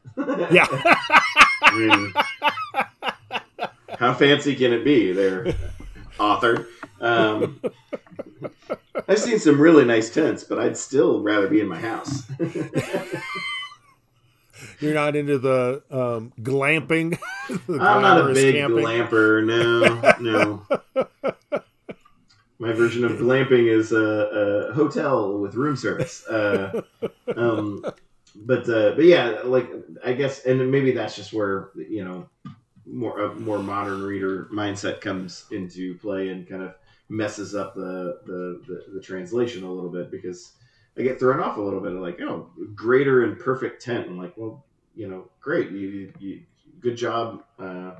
[0.51, 0.67] yeah.
[1.61, 2.13] I mean,
[3.97, 5.53] how fancy can it be, there,
[6.19, 6.67] author?
[7.01, 7.59] Um,
[9.07, 12.23] I've seen some really nice tents, but I'd still rather be in my house.
[14.79, 17.19] You're not into the um, glamping.
[17.67, 18.83] the I'm not a big camping.
[18.83, 19.45] glamper.
[19.45, 20.65] No, no.
[22.57, 26.25] My version of glamping is a, a hotel with room service.
[26.25, 26.81] Uh,
[27.35, 27.85] um,
[28.35, 29.69] but uh, but yeah, like
[30.03, 32.29] I guess, and maybe that's just where you know
[32.85, 36.75] more a more modern reader mindset comes into play and kind of
[37.09, 40.53] messes up the the, the, the translation a little bit because
[40.97, 44.07] I get thrown off a little bit like, oh, greater and perfect tent.
[44.07, 45.71] I'm like, well, you know, great.
[45.71, 46.41] You, you, you
[46.79, 47.95] good job uh,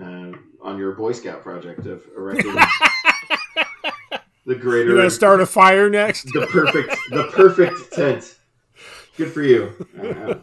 [0.00, 2.56] uh, on your Boy Scout project of erecting
[4.48, 4.90] the greater.
[4.90, 6.32] You gonna start a fire next?
[6.32, 8.36] the perfect, the perfect tent.
[9.16, 9.74] Good for you.
[10.00, 10.34] Uh,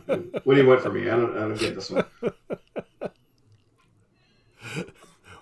[0.44, 1.10] what do you want from me?
[1.10, 2.06] I don't, I don't get this one.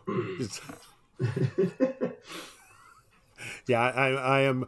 [3.68, 4.68] yeah, I, I am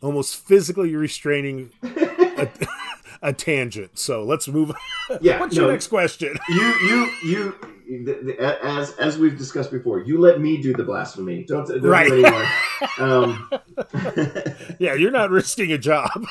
[0.00, 2.48] almost physically restraining a,
[3.22, 3.98] a tangent.
[3.98, 4.70] So let's move.
[4.70, 4.76] On.
[5.20, 5.40] Yeah.
[5.40, 6.38] What's no, your next question?
[6.48, 7.54] You, you, you.
[7.88, 11.44] The, the, as as we've discussed before, you let me do the blasphemy.
[11.44, 12.06] Don't, don't right.
[12.08, 12.44] do anymore.
[13.00, 13.50] Um,
[14.78, 16.10] yeah, you're not risking a job.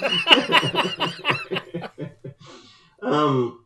[3.02, 3.64] um,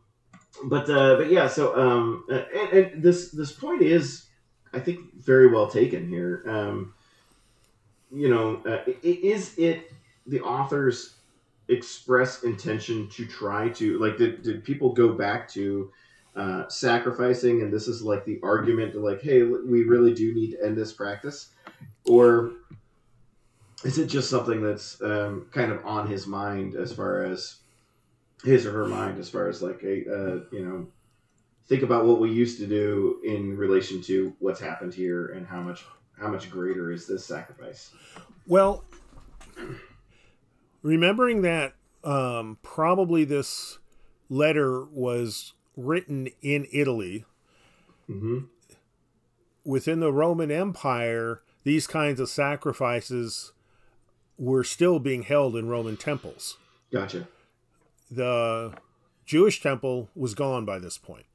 [0.64, 1.48] but uh, but yeah.
[1.48, 4.26] So um, and, and this this point is,
[4.72, 6.44] I think, very well taken here.
[6.46, 6.94] Um,
[8.12, 9.92] you know, uh, is it
[10.26, 11.16] the author's
[11.68, 15.90] express intention to try to like did, did people go back to
[16.34, 20.52] uh, sacrificing and this is like the argument to like hey we really do need
[20.52, 21.48] to end this practice
[22.06, 22.52] or
[23.84, 27.56] is it just something that's um, kind of on his mind as far as
[28.44, 30.86] his or her mind as far as like a uh, you know
[31.68, 35.60] think about what we used to do in relation to what's happened here and how
[35.60, 35.84] much
[36.18, 37.90] how much greater is this sacrifice?
[38.46, 38.84] Well,
[40.82, 41.74] remembering that
[42.04, 43.78] um, probably this
[44.28, 47.24] letter was written in Italy.
[48.08, 48.46] Mm-hmm.
[49.64, 53.52] Within the Roman Empire, these kinds of sacrifices
[54.38, 56.56] were still being held in Roman temples.
[56.92, 57.28] Gotcha.
[58.10, 58.74] The
[59.24, 61.26] Jewish temple was gone by this point.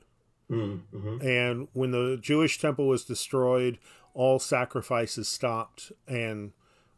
[0.51, 1.21] Mm-hmm.
[1.21, 3.79] And when the Jewish temple was destroyed,
[4.13, 6.51] all sacrifices stopped, and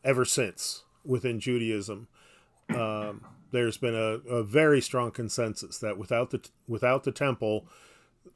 [0.03, 2.07] ever since within Judaism,
[2.69, 7.65] um, there's been a, a, very strong consensus that without the without the temple,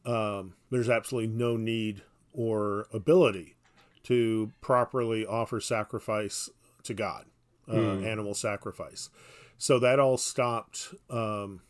[0.06, 2.02] um, there's absolutely no need
[2.34, 3.56] or ability
[4.04, 6.50] to properly offer sacrifice
[6.84, 7.26] to God,
[7.68, 8.06] uh, mm.
[8.06, 9.10] animal sacrifice.
[9.58, 11.62] So that all stopped um,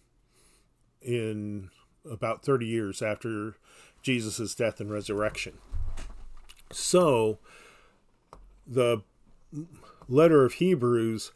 [1.02, 1.70] in
[2.10, 3.56] about 30 years after
[4.02, 5.58] Jesus' death and resurrection.
[6.72, 7.38] So,
[8.66, 9.04] the
[10.08, 11.32] letter of Hebrews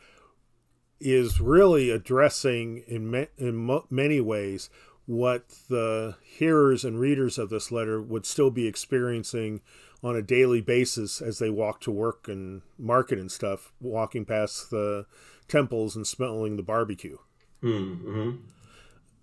[1.00, 4.70] is really addressing in, ma- in mo- many ways
[5.06, 9.62] what the hearers and readers of this letter would still be experiencing
[10.04, 14.70] on a daily basis as they walk to work and market and stuff, walking past
[14.70, 15.06] the
[15.48, 17.18] temples and smelling the barbecue.
[17.64, 18.32] Mm-hmm.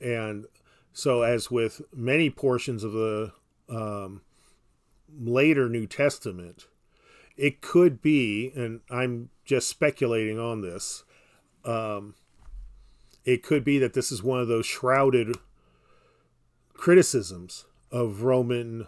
[0.01, 0.47] And
[0.93, 3.33] so, as with many portions of the
[3.69, 4.23] um,
[5.17, 6.67] later New Testament,
[7.37, 11.05] it could be, and I'm just speculating on this,
[11.65, 12.15] um,
[13.25, 15.37] it could be that this is one of those shrouded
[16.75, 18.87] criticisms of Roman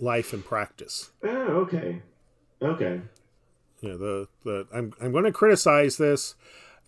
[0.00, 1.10] life and practice.
[1.24, 2.02] Oh, okay.
[2.60, 3.00] Okay.
[3.80, 6.36] Yeah, you know, the the I'm I'm going to criticize this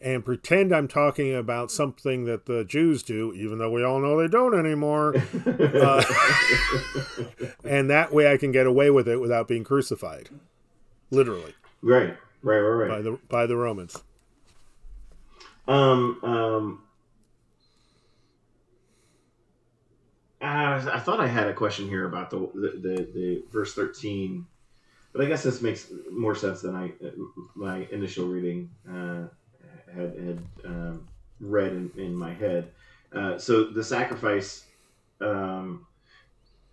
[0.01, 4.21] and pretend I'm talking about something that the Jews do, even though we all know
[4.21, 5.15] they don't anymore.
[5.47, 6.05] uh,
[7.65, 10.29] and that way I can get away with it without being crucified.
[11.11, 11.55] Literally.
[11.81, 12.89] Right, right, right, right.
[12.89, 14.03] By the, by the Romans.
[15.67, 16.83] Um, um,
[20.41, 24.47] uh, I thought I had a question here about the, the, the, the verse 13,
[25.13, 26.93] but I guess this makes more sense than I,
[27.55, 29.25] my initial reading, uh,
[29.95, 31.09] had had um,
[31.41, 32.71] read in, in, my head.
[33.15, 34.65] Uh, so the sacrifice,
[35.21, 35.87] um,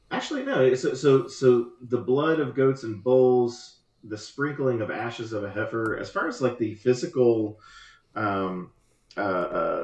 [0.09, 0.73] actually no.
[0.73, 5.49] So so so the blood of goats and bulls, the sprinkling of ashes of a
[5.51, 5.97] heifer.
[5.97, 7.59] As far as like the physical
[8.15, 8.71] um,
[9.17, 9.83] uh, uh,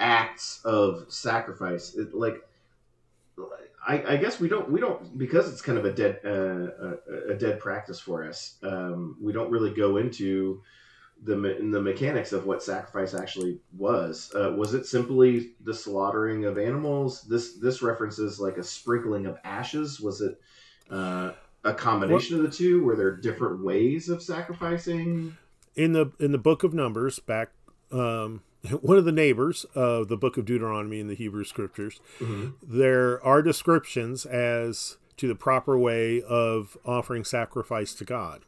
[0.00, 1.94] acts of sacrifice.
[1.94, 2.42] It, like,
[3.86, 7.32] I, I, guess we don't we don't because it's kind of a dead uh, a,
[7.32, 8.56] a, dead practice for us.
[8.62, 10.62] Um, we don't really go into
[11.22, 14.32] the the mechanics of what sacrifice actually was.
[14.34, 17.22] Uh, was it simply the slaughtering of animals?
[17.22, 20.00] This this references like a sprinkling of ashes.
[20.00, 20.40] Was it
[20.90, 21.32] uh,
[21.64, 22.44] a combination what?
[22.44, 22.84] of the two?
[22.84, 25.36] Were there different ways of sacrificing?
[25.76, 27.50] In the in the book of Numbers, back
[27.92, 28.42] um,
[28.80, 32.50] one of the neighbors of the book of Deuteronomy in the Hebrew Scriptures, mm-hmm.
[32.62, 38.42] there are descriptions as to the proper way of offering sacrifice to God.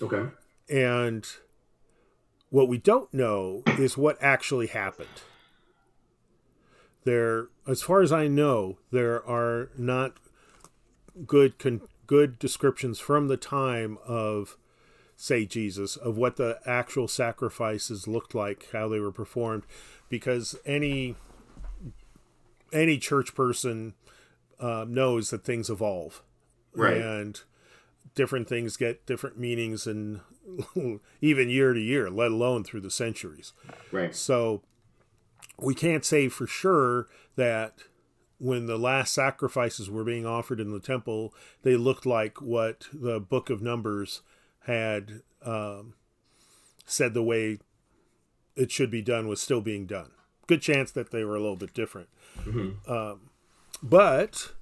[0.00, 0.30] Okay.
[0.68, 1.26] And
[2.50, 5.22] what we don't know is what actually happened.
[7.04, 10.14] There, as far as I know, there are not
[11.26, 14.56] good con- good descriptions from the time of
[15.16, 19.64] say Jesus of what the actual sacrifices looked like, how they were performed,
[20.08, 21.16] because any
[22.72, 23.94] any church person
[24.58, 26.22] uh, knows that things evolve,
[26.74, 26.96] right?
[26.96, 27.40] And
[28.14, 30.20] different things get different meanings, and
[31.20, 33.52] even year to year, let alone through the centuries,
[33.92, 34.14] right?
[34.14, 34.62] So
[35.58, 37.74] we can't say for sure that
[38.38, 43.20] when the last sacrifices were being offered in the temple, they looked like what the
[43.20, 44.22] book of Numbers
[44.66, 45.94] had um,
[46.86, 47.58] said the way
[48.56, 50.10] it should be done was still being done.
[50.46, 52.08] Good chance that they were a little bit different.
[52.40, 52.90] Mm-hmm.
[52.90, 53.30] Um,
[53.82, 54.52] but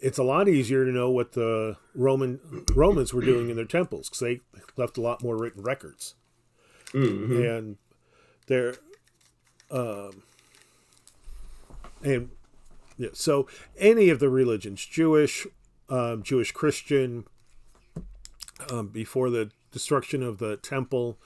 [0.00, 4.08] it's a lot easier to know what the Roman Romans were doing in their temples
[4.08, 4.40] because they
[4.76, 6.14] left a lot more written records.
[6.92, 7.42] Mm-hmm.
[7.42, 7.76] And
[8.46, 8.74] there,
[9.70, 10.22] um,
[12.02, 12.30] and
[12.98, 13.46] yeah, so
[13.78, 15.46] any of the religions, Jewish,
[15.88, 17.26] um, Jewish Christian,
[18.70, 21.18] um, before the destruction of the temple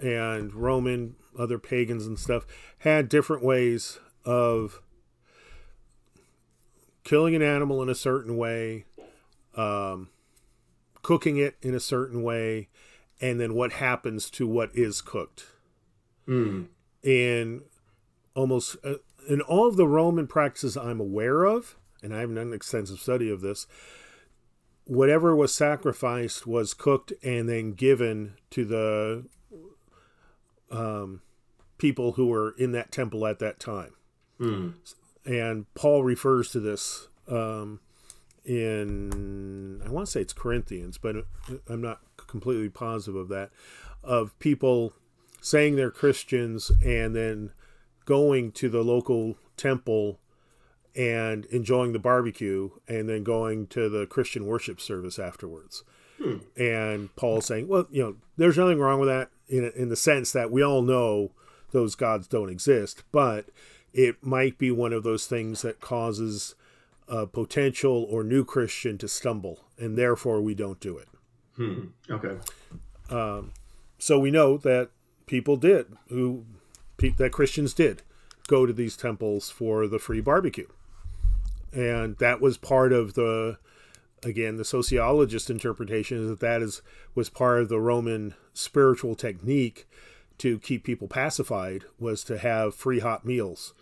[0.00, 2.46] and Roman, other pagans and stuff,
[2.78, 4.80] had different ways of
[7.04, 8.84] killing an animal in a certain way,
[9.56, 10.10] um,
[11.02, 12.68] cooking it in a certain way,
[13.20, 15.46] and then what happens to what is cooked.
[16.28, 16.66] Mm.
[17.02, 17.62] And
[18.34, 18.96] almost uh,
[19.28, 23.00] in all of the Roman practices I'm aware of, and I haven't done an extensive
[23.00, 23.66] study of this,
[24.88, 29.24] whatever was sacrificed was cooked and then given to the
[30.70, 31.20] um,
[31.76, 33.92] people who were in that temple at that time.
[34.40, 34.74] Mm.
[35.26, 37.80] And Paul refers to this um,
[38.46, 41.16] in, I want to say it's Corinthians, but
[41.68, 43.50] I'm not completely positive of that,
[44.02, 44.94] of people
[45.42, 47.52] saying they're Christians and then
[48.06, 50.18] going to the local temple
[50.98, 55.84] and enjoying the barbecue and then going to the Christian worship service afterwards.
[56.20, 56.38] Hmm.
[56.56, 60.32] And Paul saying, well, you know, there's nothing wrong with that in, in the sense
[60.32, 61.30] that we all know
[61.70, 63.46] those gods don't exist, but
[63.94, 66.56] it might be one of those things that causes
[67.06, 71.08] a potential or new Christian to stumble, and therefore we don't do it.
[71.54, 71.84] Hmm.
[72.10, 72.38] Okay.
[73.08, 73.52] Um,
[74.00, 74.90] so we know that
[75.26, 76.44] people did, who
[77.18, 78.02] that Christians did,
[78.48, 80.66] go to these temples for the free barbecue
[81.72, 83.58] and that was part of the
[84.24, 86.82] again the sociologist interpretation is that that is
[87.14, 89.86] was part of the roman spiritual technique
[90.38, 93.74] to keep people pacified was to have free hot meals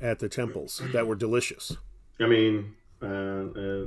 [0.00, 1.76] at the temples that were delicious.
[2.20, 3.84] I mean uh, uh,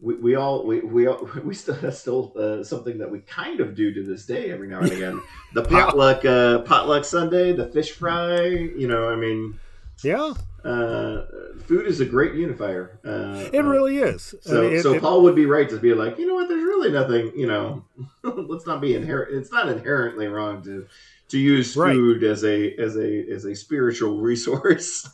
[0.00, 3.60] we, we all we we, all, we still that's still uh, something that we kind
[3.60, 5.22] of do to this day every now and again.
[5.54, 9.58] The potluck uh, potluck sunday the fish fry you know i mean.
[10.02, 10.32] Yeah
[10.64, 11.22] uh,
[11.64, 12.98] food is a great unifier.
[13.04, 14.34] Uh, it really is.
[14.40, 16.34] So, I mean, it, so it, Paul would be right to be like, you know
[16.34, 16.48] what?
[16.48, 17.32] There's really nothing.
[17.36, 17.84] You know,
[18.22, 19.34] let's not be inherent.
[19.36, 20.86] It's not inherently wrong to
[21.28, 22.30] to use food right.
[22.30, 25.08] as a as a as a spiritual resource.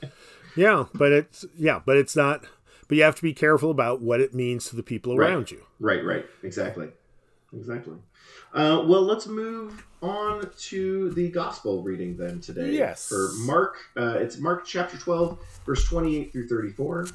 [0.56, 2.44] yeah, but it's yeah, but it's not.
[2.88, 5.50] But you have to be careful about what it means to the people around right.
[5.52, 5.62] you.
[5.80, 6.04] Right.
[6.04, 6.26] Right.
[6.42, 6.88] Exactly.
[7.54, 7.96] Exactly.
[8.54, 12.72] Uh, well, let's move on to the gospel reading then today.
[12.72, 13.08] Yes.
[13.08, 17.08] For Mark, uh, it's Mark chapter 12, verse 28 through 34.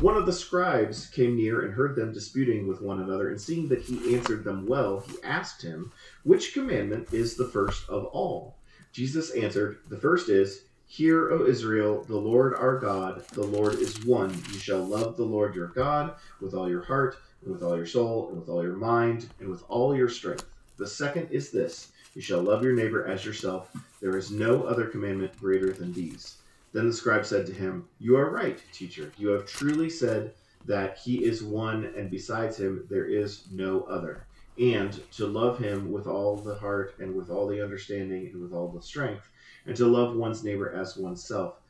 [0.00, 3.68] One of the scribes came near and heard them disputing with one another, and seeing
[3.68, 5.92] that he answered them well, he asked him,
[6.24, 8.56] Which commandment is the first of all?
[8.92, 14.04] Jesus answered, The first is, Hear, O Israel, the Lord our God, the Lord is
[14.04, 14.30] one.
[14.52, 17.16] You shall love the Lord your God with all your heart,
[17.46, 20.44] and with all your soul, and with all your mind, and with all your strength.
[20.78, 23.70] The second is this You shall love your neighbor as yourself.
[24.00, 26.38] There is no other commandment greater than these.
[26.72, 29.12] Then the scribe said to him, You are right, teacher.
[29.16, 30.34] You have truly said
[30.66, 34.26] that he is one, and besides him there is no other.
[34.58, 38.54] and to love him with all the heart and with all the understanding and with
[38.54, 39.28] all the strength,
[39.66, 41.60] and to love one's neighbor as oneself.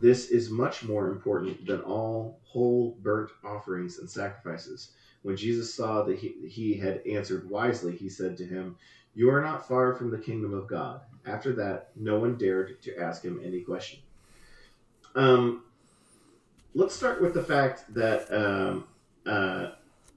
[0.00, 4.92] This is much more important than all whole burnt offerings and sacrifices.
[5.22, 8.76] When Jesus saw that he, he had answered wisely, he said to him,
[9.14, 11.00] You are not far from the kingdom of God.
[11.26, 14.00] After that, no one dared to ask him any question.
[15.14, 15.64] Um,
[16.74, 18.86] let's start with the fact that um,
[19.26, 19.72] uh,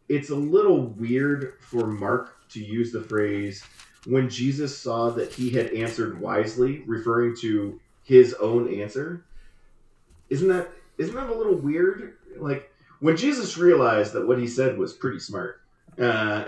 [0.08, 3.64] it's a little weird for Mark to use the phrase
[4.06, 9.26] when Jesus saw that he had answered wisely, referring to his own answer.
[10.30, 12.18] Isn't that isn't that a little weird?
[12.38, 15.62] Like when Jesus realized that what he said was pretty smart.
[16.00, 16.44] Uh,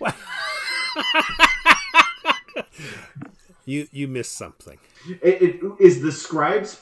[3.64, 4.78] you you missed something.
[5.22, 6.80] It, it is the scribes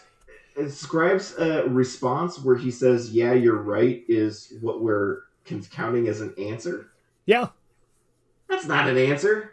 [0.68, 5.22] scribes uh, response where he says, "Yeah, you're right," is what we're
[5.70, 6.90] counting as an answer.
[7.26, 7.48] Yeah,
[8.48, 9.52] that's not an answer.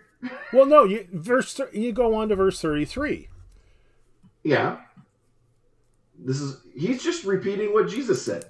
[0.52, 3.30] well, no, you verse you go on to verse thirty three.
[4.44, 4.78] Yeah,
[6.18, 8.46] this is he's just repeating what Jesus said.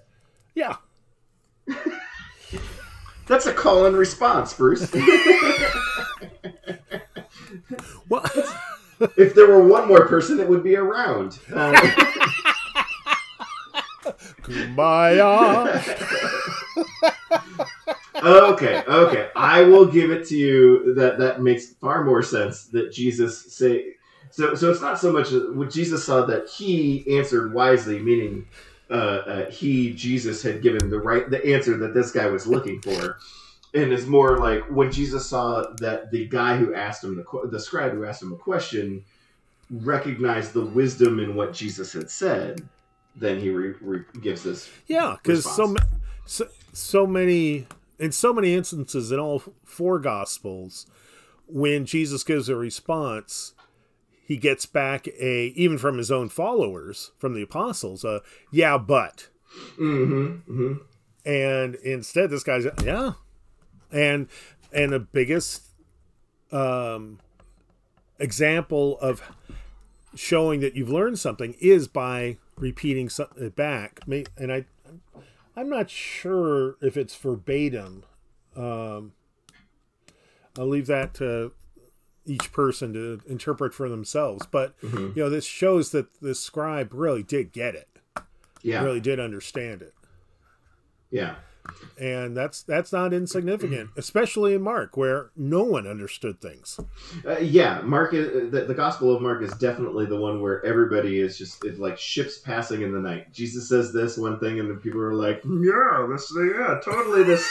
[0.57, 0.77] Yeah.
[3.27, 4.91] That's a call and response, Bruce.
[8.09, 8.25] well,
[9.17, 11.37] if there were one more person, it would be around.
[11.53, 11.73] Uh,
[14.41, 15.77] Kumbaya.
[18.23, 19.29] okay, okay.
[19.35, 23.93] I will give it to you that that makes far more sense that Jesus say
[24.31, 28.47] so so it's not so much what Jesus saw that he answered wisely, meaning
[28.89, 32.81] uh, uh, he Jesus had given the right the answer that this guy was looking
[32.81, 33.17] for,
[33.73, 37.59] and is more like when Jesus saw that the guy who asked him the the
[37.59, 39.03] scribe who asked him a question
[39.69, 42.67] recognized the wisdom in what Jesus had said,
[43.15, 44.69] then he re, re, gives this.
[44.87, 45.75] Yeah, because so,
[46.25, 47.67] so so many
[47.99, 50.85] in so many instances in all four gospels,
[51.47, 53.53] when Jesus gives a response,
[54.27, 58.19] he gets back a even from his own followers from the apostles uh
[58.51, 59.29] yeah but.
[59.79, 60.73] Mm-hmm, mm-hmm.
[61.25, 63.13] and instead this guy's yeah.
[63.89, 64.27] And
[64.73, 65.63] and the biggest
[66.51, 67.19] um
[68.19, 69.21] example of
[70.13, 74.01] showing that you've learned something is by repeating it back.
[74.37, 74.65] And i
[75.55, 78.03] i'm not sure if it's verbatim.
[78.57, 79.13] Um
[80.59, 81.53] i'll leave that to
[82.27, 84.45] each person to interpret for themselves.
[84.45, 85.17] But mm-hmm.
[85.17, 87.87] you know, this shows that the scribe really did get it.
[88.61, 89.93] Yeah, really did understand it.
[91.09, 91.35] Yeah,
[91.99, 96.79] and that's that's not insignificant, especially in Mark, where no one understood things.
[97.25, 101.19] Uh, yeah, Mark is the, the Gospel of Mark is definitely the one where everybody
[101.19, 103.31] is just it's like ships passing in the night.
[103.31, 107.49] Jesus says this one thing, and the people are like, "Yeah, this, yeah, totally this."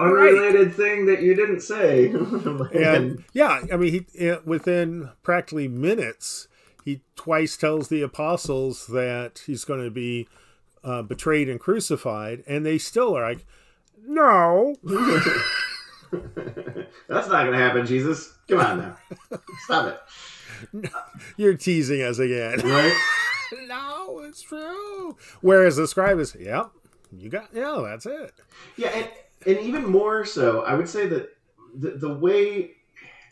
[0.00, 0.74] Unrelated right.
[0.74, 2.10] thing that you didn't say.
[2.74, 6.48] and yeah, I mean, he within practically minutes,
[6.84, 10.28] he twice tells the apostles that he's going to be
[10.82, 13.44] uh, betrayed and crucified, and they still are like,
[14.06, 15.28] "No, that's
[17.28, 18.34] not going to happen, Jesus.
[18.48, 18.96] Come on now,
[19.64, 20.00] stop it."
[21.36, 22.96] You're teasing us again, right?
[23.66, 25.16] no, it's true.
[25.40, 26.70] Whereas the scribe is, "Yep,
[27.12, 28.32] you got, yeah, that's it."
[28.76, 29.08] Yeah, and
[29.46, 31.30] and even more so, I would say that
[31.74, 32.72] the, the way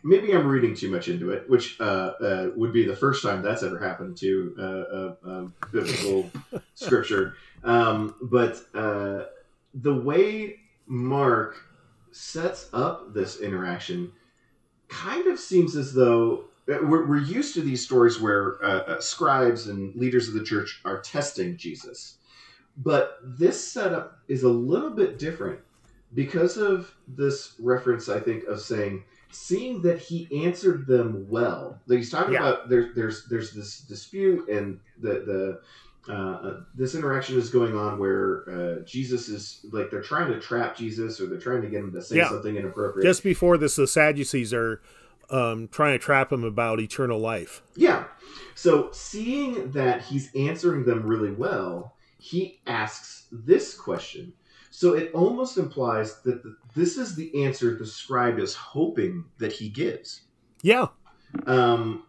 [0.03, 3.43] maybe I'm reading too much into it, which uh, uh, would be the first time
[3.43, 6.31] that's ever happened to uh, uh, biblical
[6.75, 7.35] scripture.
[7.65, 9.25] Um, but uh,
[9.75, 11.57] the way Mark
[12.13, 14.13] sets up this interaction
[14.89, 18.57] kind of seems as though uh, we're, we're used to these stories where
[19.01, 22.17] scribes and leaders of the church are testing Jesus.
[22.79, 25.59] But this setup is a little bit different
[26.15, 31.81] because of this reference, I think of saying, seeing that he answered them well.
[31.87, 32.41] Like he's talking yeah.
[32.41, 35.61] about there's there's there's this dispute and the the
[36.09, 40.41] uh, uh, this interaction is going on where uh, Jesus is like they're trying to
[40.41, 42.29] trap Jesus or they're trying to get him to say yeah.
[42.31, 43.07] something inappropriate.
[43.07, 44.81] Just before this, the Sadducees are
[45.29, 47.63] um, trying to trap him about eternal life.
[47.77, 48.05] Yeah.
[48.55, 54.33] So seeing that he's answering them really well, he asks this question
[54.71, 59.53] so it almost implies that the, this is the answer the scribe is hoping that
[59.53, 60.23] he gives.
[60.62, 60.89] Yeah.
[61.47, 62.05] Um,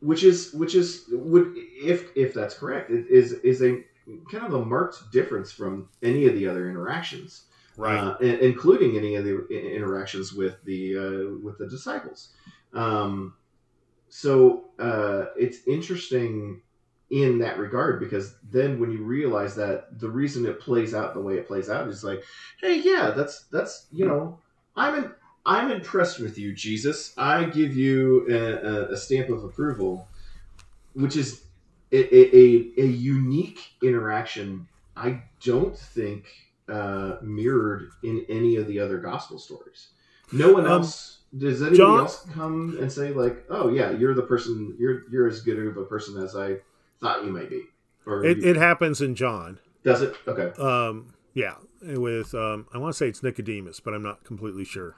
[0.00, 3.82] which is which is would if if that's correct it is is a
[4.30, 7.98] kind of a marked difference from any of the other interactions, right?
[7.98, 12.34] Uh, including any of the interactions with the uh, with the disciples.
[12.72, 13.34] Um,
[14.08, 16.62] so uh, it's interesting
[17.10, 21.20] in that regard because then when you realize that the reason it plays out the
[21.20, 22.20] way it plays out is like
[22.60, 24.38] hey yeah that's that's you know
[24.74, 25.10] i'm in
[25.48, 27.14] I'm impressed with you, Jesus.
[27.16, 30.08] I give you a, a, stamp of approval,
[30.94, 31.44] which is
[31.92, 34.66] a, a, a unique interaction.
[34.96, 36.24] I don't think
[36.68, 39.90] uh, mirrored in any of the other gospel stories.
[40.32, 41.18] No one Um, else.
[41.38, 44.74] does anybody John- else come and say like, "Oh yeah, you're the person.
[44.80, 46.56] You're you're as good of a person as I
[47.00, 47.62] thought you might be"?
[48.06, 49.58] It, you- it happens in John.
[49.82, 50.14] does it?
[50.26, 50.52] Okay.
[50.60, 54.96] Um, yeah, with um, I want to say it's Nicodemus, but I'm not completely sure.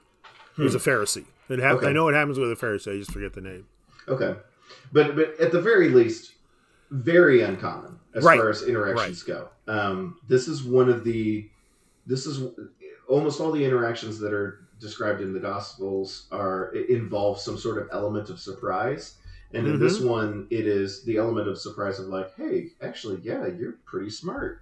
[0.56, 1.24] He was a Pharisee.
[1.48, 1.76] It hap- Hmm.
[1.78, 1.86] Okay.
[1.88, 2.94] I know it happens with a Pharisee.
[2.94, 3.66] I just forget the name.
[4.08, 4.34] Okay,
[4.92, 6.34] but but at the very least,
[6.90, 8.38] very uncommon as Right.
[8.38, 9.48] far as interactions go.
[9.66, 11.48] Um, this is one of the
[12.06, 12.42] this is
[13.08, 17.88] almost all the interactions that are described in the Gospels are involve some sort of
[17.92, 19.14] element of surprise.
[19.52, 20.08] And in this mm-hmm.
[20.08, 24.60] one, it is the element of surprise of like, hey, actually, yeah, you're pretty smart,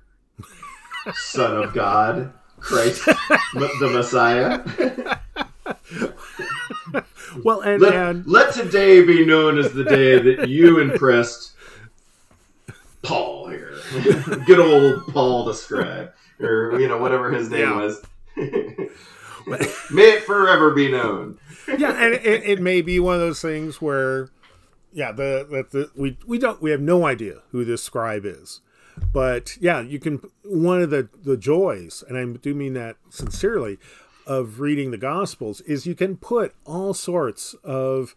[1.14, 5.18] son of God, Christ, the Messiah.
[7.44, 11.52] Well, and, let, and let today be known as the day that you impressed
[13.02, 13.74] Paul here.
[14.46, 16.12] Good old Paul the scribe.
[16.40, 17.76] Or, you know, whatever his name Yeah.
[17.76, 18.02] was.
[19.90, 21.38] May it forever be known.
[21.78, 24.30] yeah, and it, it may be one of those things where,
[24.96, 28.62] yeah, the that the we we don't we have no idea who this scribe is,
[29.12, 33.78] but yeah, you can one of the the joys, and I do mean that sincerely,
[34.26, 38.16] of reading the Gospels is you can put all sorts of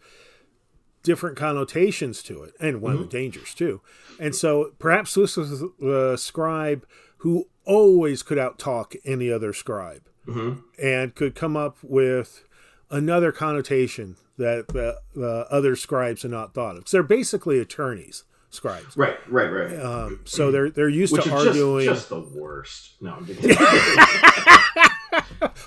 [1.02, 3.82] different connotations to it, and one of the dangers too.
[4.18, 6.86] And so perhaps this was the scribe
[7.18, 10.60] who always could outtalk any other scribe Mm-hmm.
[10.82, 12.44] and could come up with
[12.90, 16.88] another connotation that the, the other scribes had not thought of.
[16.88, 18.96] So they're basically attorneys, scribes.
[18.96, 19.78] Right, right, right.
[19.78, 21.84] Um, so they're they're used Which to arguing.
[21.84, 22.96] just, just the worst.
[23.00, 23.26] No, I'm.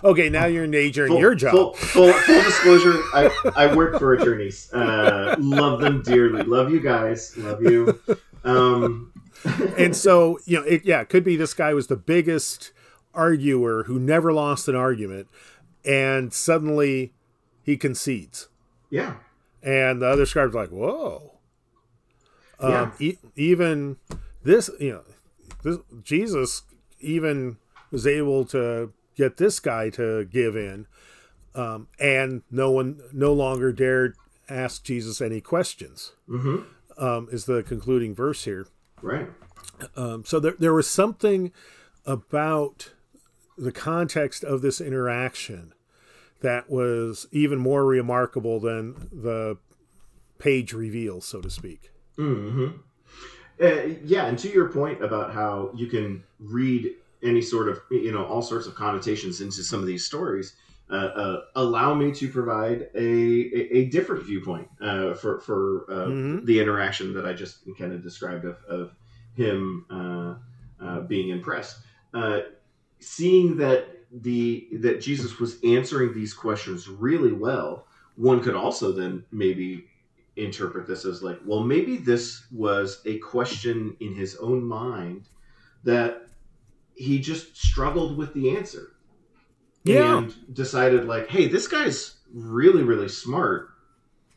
[0.03, 0.67] Okay, now you're
[1.07, 1.51] full, your job.
[1.51, 4.71] Full, full, full disclosure, I, I work for attorneys.
[4.73, 6.43] Uh, love them dearly.
[6.43, 7.37] Love you guys.
[7.37, 7.99] Love you.
[8.43, 9.13] Um,
[9.77, 12.71] and so you know, it, yeah, it could be this guy was the biggest
[13.13, 15.27] arguer who never lost an argument,
[15.85, 17.13] and suddenly
[17.61, 18.49] he concedes,
[18.93, 19.15] yeah.
[19.63, 21.31] and the other scribe's like, "Whoa."
[22.61, 22.81] Yeah.
[22.83, 23.97] Um, e- even
[24.43, 25.03] this, you know,
[25.63, 26.61] this, Jesus
[26.99, 27.57] even
[27.91, 30.85] was able to get this guy to give in,
[31.55, 34.15] um, and no one no longer dared
[34.49, 36.13] ask Jesus any questions.
[36.27, 36.57] hmm
[36.97, 38.67] Um, is the concluding verse here.
[39.01, 39.27] Right.
[39.95, 41.51] Um, so there, there was something
[42.05, 42.91] about
[43.57, 45.73] the context of this interaction
[46.43, 49.57] that was even more remarkable than the
[50.37, 51.91] page reveal, so to speak.
[52.15, 52.67] hmm
[53.61, 56.91] Uh, yeah, and to your point about how you can read
[57.21, 60.55] any sort of, you know, all sorts of connotations into some of these stories,
[60.89, 66.07] uh, uh, allow me to provide a, a, a different viewpoint uh, for, for uh,
[66.07, 66.45] Mhm.
[66.45, 68.91] the interaction that I just kind of described of, of
[69.35, 70.35] him uh,
[70.83, 71.77] uh, being impressed.
[72.13, 72.41] Uh,
[72.99, 79.25] seeing that the that Jesus was answering these questions really well, one could also then
[79.31, 79.87] maybe
[80.35, 85.27] interpret this as like, well, maybe this was a question in his own mind
[85.83, 86.27] that
[86.95, 88.93] he just struggled with the answer.
[89.83, 90.19] Yeah.
[90.19, 93.69] And decided like, hey, this guy's really, really smart.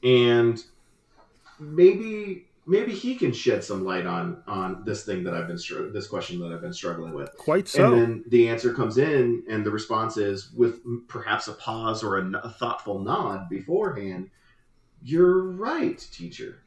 [0.03, 0.63] And
[1.61, 5.89] maybe maybe he can shed some light on on this thing that I've been str-
[5.93, 7.35] this question that I've been struggling with.
[7.37, 7.85] Quite so.
[7.85, 12.19] And then the answer comes in, and the response is with perhaps a pause or
[12.19, 14.31] a, n- a thoughtful nod beforehand.
[15.03, 16.63] You're right, teacher.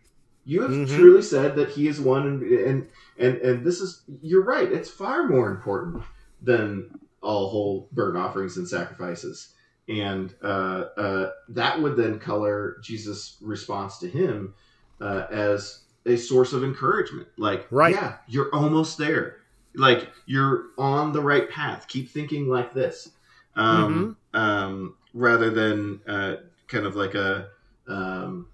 [0.45, 0.87] You have Mhm.
[0.95, 2.87] truly said that he is one, and, and
[3.17, 4.71] and and this is you're right.
[4.71, 6.03] It's far more important
[6.41, 6.91] than
[7.21, 9.53] all whole burnt offerings and sacrifices.
[9.89, 14.53] And uh, uh, that would then color Jesus' response to him
[15.01, 17.27] uh, as a source of encouragement.
[17.37, 17.93] Like, Right.
[17.95, 19.37] yeah, you're almost there.
[19.75, 21.87] Like, you're on the right path.
[21.87, 23.09] Keep thinking like this.
[23.55, 26.35] Um, um, rather than uh,
[26.67, 27.49] kind of like a.
[27.87, 28.47] Um,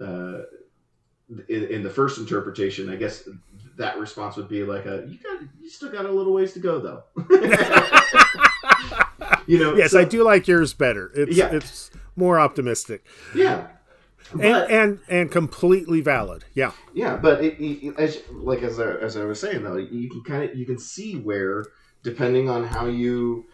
[0.00, 0.42] uh,
[1.48, 3.28] in, in the first interpretation, I guess
[3.76, 6.58] that response would be like a you got you still got a little ways to
[6.60, 7.02] go though.
[9.46, 11.10] you know, yes, so- I do like yours better.
[11.14, 11.50] It's Yeah.
[11.52, 13.66] it's more optimistic Yeah,
[14.34, 16.44] but and and completely valid.
[16.54, 16.72] Yeah.
[16.94, 20.22] yeah, but it, it, as like as I, as I was saying though, you can
[20.24, 21.64] kind of you can see where
[22.02, 23.46] depending on how you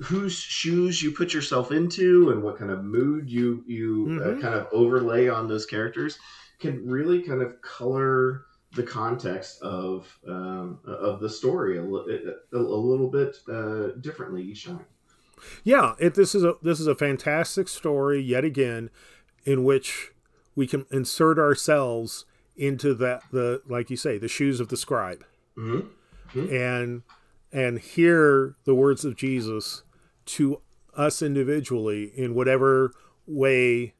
[0.00, 4.40] whose shoes you put yourself into and what kind of mood you you uh, Mhm.
[4.40, 6.18] kind of overlay on those characters
[6.58, 8.44] can really kind of color
[8.74, 14.64] the context of um, of the story a, a, a little bit uh, differently each
[14.64, 14.86] time.
[15.62, 18.88] Yeah, it, this is a this is a fantastic story yet again,
[19.44, 20.12] in which
[20.56, 22.24] we can insert ourselves
[22.56, 25.24] into that the like you say the shoes of the scribe,
[25.56, 25.88] Mhm.
[26.34, 27.02] and
[27.52, 29.82] and hear the words of Jesus
[30.26, 30.60] to
[30.96, 32.92] us individually in whatever
[33.26, 33.94] way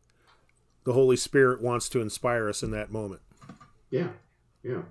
[0.84, 3.22] the Holy Spirit wants to inspire us in that moment.
[3.90, 4.08] Yeah,
[4.62, 4.82] yeah.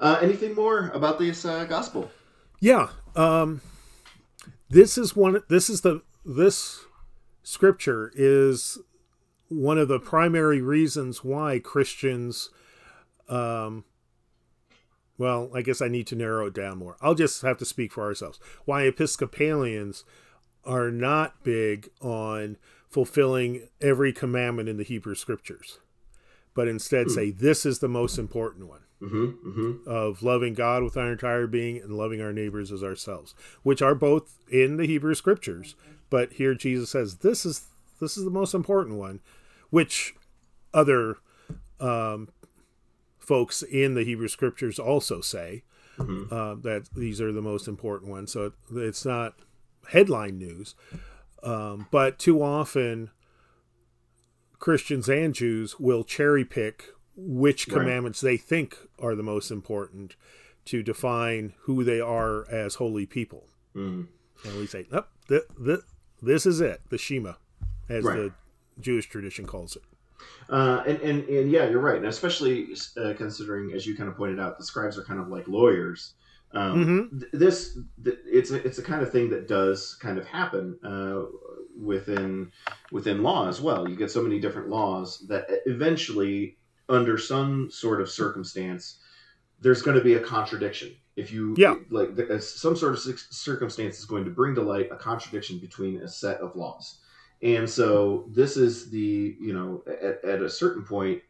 [0.00, 2.10] Uh, anything more about this uh, gospel?
[2.60, 2.88] Yeah.
[3.16, 3.60] Um,
[4.70, 5.42] this is one.
[5.48, 6.84] This is the this
[7.42, 8.78] scripture is
[9.48, 12.50] one of the primary reasons why Christians.
[13.28, 13.84] Um,
[15.18, 16.96] well, I guess I need to narrow it down more.
[17.00, 18.38] I'll just have to speak for ourselves.
[18.64, 20.04] Why Episcopalians
[20.64, 22.56] are not big on
[22.88, 25.80] fulfilling every commandment in the Hebrew scriptures,
[26.54, 29.88] but instead say this is the most important one Mm-hmm, mm-hmm.
[29.88, 33.32] of loving God with our entire being and loving our neighbors as ourselves,
[33.62, 35.76] which are both in the Hebrew scriptures.
[36.10, 37.68] But here Jesus says this is
[38.00, 39.20] this is the most important one,
[39.70, 40.14] which
[40.74, 41.16] other
[41.80, 42.28] um,
[43.18, 45.62] folks in the Hebrew scriptures also say
[45.98, 46.30] Mhm.
[46.32, 48.32] uh, that these are the most important ones.
[48.32, 49.36] So it's not
[49.88, 50.74] headline news,
[51.42, 53.10] um, but too often
[54.58, 57.78] Christians and Jews will cherry pick which Right.
[57.78, 60.14] commandments they think are the most important
[60.66, 63.48] to define who they are as holy people.
[63.74, 64.06] Mm.
[64.44, 65.80] And we say, nope, th- th-
[66.22, 67.34] this is it, the Shema,
[67.88, 68.16] as Right.
[68.16, 68.34] the
[68.80, 69.82] Jewish tradition calls it.
[70.50, 74.16] Uh, and, and and yeah, you're right, and especially uh, considering, as you kind of
[74.16, 76.14] pointed out, the scribes are kind of like lawyers.
[76.52, 77.20] Um, Mhm.
[77.20, 80.78] th- this th- it's a, it's the kind of thing that does kind of happen
[80.82, 81.22] uh,
[81.78, 82.50] within
[82.90, 83.88] within law as well.
[83.88, 86.56] You get so many different laws that eventually,
[86.88, 88.98] under some sort of circumstance,
[89.60, 90.96] there's going to be a contradiction.
[91.16, 91.74] If you Yeah.
[91.90, 92.10] like,
[92.40, 96.40] some sort of circumstance is going to bring to light a contradiction between a set
[96.40, 97.00] of laws.
[97.42, 101.22] And so this is the, you know, at, at a certain point,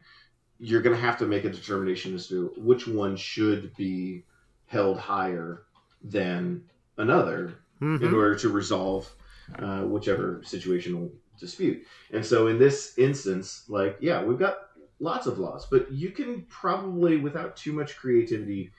[0.59, 4.25] you're going to have to make a determination as to which one should be
[4.65, 5.63] held higher
[6.03, 6.63] than
[6.97, 8.13] another in Mhm.
[8.13, 9.09] order to resolve
[9.57, 11.83] uh, whichever situational dispute.
[12.11, 14.57] And so in this instance, like, yeah, we've got
[14.99, 18.71] lots of laws, but you can probably, without too much creativity,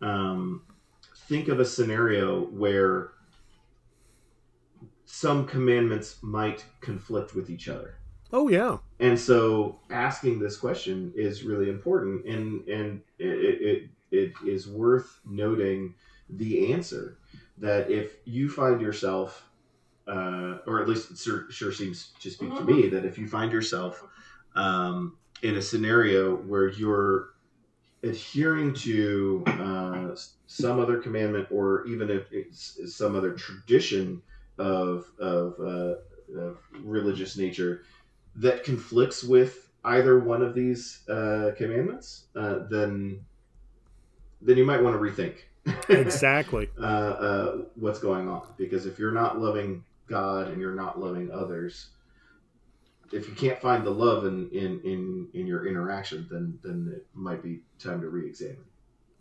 [0.00, 0.62] um,
[1.28, 3.10] think of a scenario where
[5.06, 7.94] some commandments might conflict with each other.
[8.32, 8.78] Oh, yeah.
[8.98, 15.20] And so asking this question is really important, and and it it, it is worth
[15.24, 15.94] noting
[16.28, 17.18] the answer
[17.58, 19.48] that if you find yourself,
[20.08, 23.28] uh, or at least it sure, sure seems to speak to me that if you
[23.28, 24.04] find yourself
[24.56, 27.28] um, in a scenario where you're
[28.02, 34.20] adhering to uh, some other commandment, or even if it's some other tradition
[34.58, 37.82] of of, uh, of religious nature
[38.36, 43.24] that conflicts with either one of these uh, commandments, uh, then
[44.42, 45.36] then you might want to rethink
[45.88, 46.70] Exactly.
[46.80, 48.46] uh, uh, what's going on.
[48.56, 51.88] Because if you're not loving God and you're not loving others,
[53.12, 57.06] if you can't find the love in in, in, in your interaction, then then it
[57.14, 58.64] might be time to re-examine.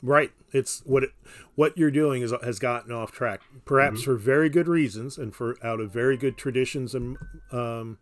[0.04, 0.32] Right.
[0.56, 1.10] It's what it,
[1.56, 5.58] what you're doing is has gotten off track, perhaps for very good reasons and for
[5.62, 7.18] out of very good traditions and
[7.52, 7.98] um,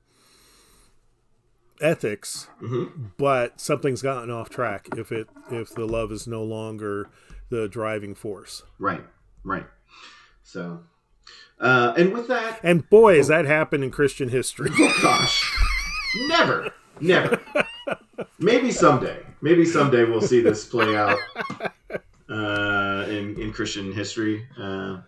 [1.81, 2.47] ethics.
[2.59, 2.85] hmm
[3.17, 7.09] But something's gotten off track if it if the love is no longer
[7.49, 8.61] the driving force.
[8.77, 9.03] Right,
[9.43, 9.65] right.
[10.43, 10.81] So,
[11.59, 14.69] uh, and with that, And boy, has that happened in Christian history.
[14.79, 15.51] Oh gosh,
[16.27, 17.41] never, never.
[18.39, 19.19] Maybe someday.
[19.41, 21.17] Maybe someday we'll see this play out
[22.33, 24.45] uh, in in Christian history.
[24.59, 25.01] Uh,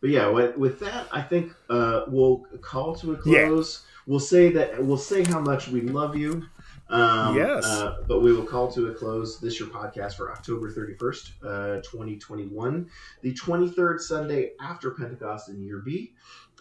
[0.00, 3.46] but yeah, with, with that, I think uh, we'll call to a Yeah.
[3.46, 3.86] close.
[4.06, 6.42] We'll say that we'll say how much we love you.
[6.90, 7.64] Um, Yes.
[7.64, 11.80] Uh, but we will call to a close this your podcast for October 31st, uh,
[11.82, 12.86] 2021,
[13.22, 16.12] the 23rd Sunday after Pentecost in year B.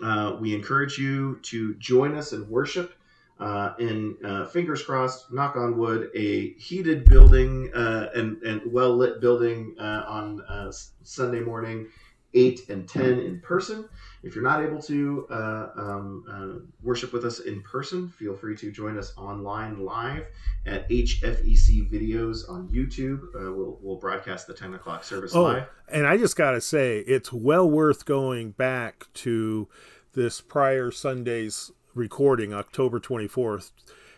[0.01, 2.93] Uh, we encourage you to join us in worship
[3.40, 8.96] uh, in, uh, fingers crossed, knock on wood, a heated building uh, and, and well
[8.96, 10.72] lit building uh, on uh,
[11.04, 11.88] Sunday morning,
[12.36, 13.88] 8 and 10 in person.
[14.24, 18.56] If you're not able to uh, um, uh, worship with us in person, feel free
[18.58, 20.26] to join us online live
[20.66, 23.24] at HFEC Videos on YouTube.
[23.36, 25.68] Uh, we'll, we'll broadcast the 10 o'clock service Oh, live.
[25.90, 29.68] and I just got to say, it's well worth going back to
[30.14, 33.72] this prior Sunday's recording, October 24th,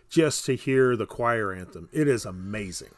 [0.09, 1.89] just to hear the choir anthem.
[1.91, 2.91] It is amazing.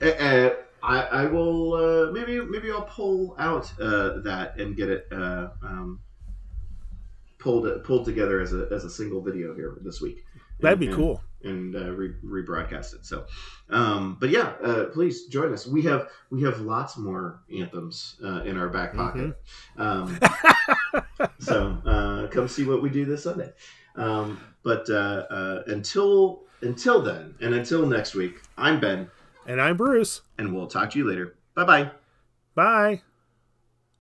[0.00, 4.88] Uh, uh, I, I will uh, maybe maybe I'll pull out uh, that and get
[4.88, 6.00] it uh, um,
[7.38, 10.24] pulled pulled together as a as a single video here this week.
[10.60, 11.22] That'd be And- cool.
[11.42, 13.04] and uh, re- rebroadcast it.
[13.06, 13.24] So,
[13.70, 15.66] um, but yeah, uh, please join us.
[15.66, 19.36] We have we have lots more anthems uh, in our back pocket.
[19.76, 20.18] Um,
[21.40, 23.52] so uh, come see what we do this Sunday.
[23.96, 29.10] Um, but uh, uh, until until then, and until next week, I'm Ben,
[29.46, 30.22] And I'm Bruce.
[30.38, 31.36] and we'll talk to you later.
[31.54, 31.90] Bye bye.
[32.54, 33.02] Bye.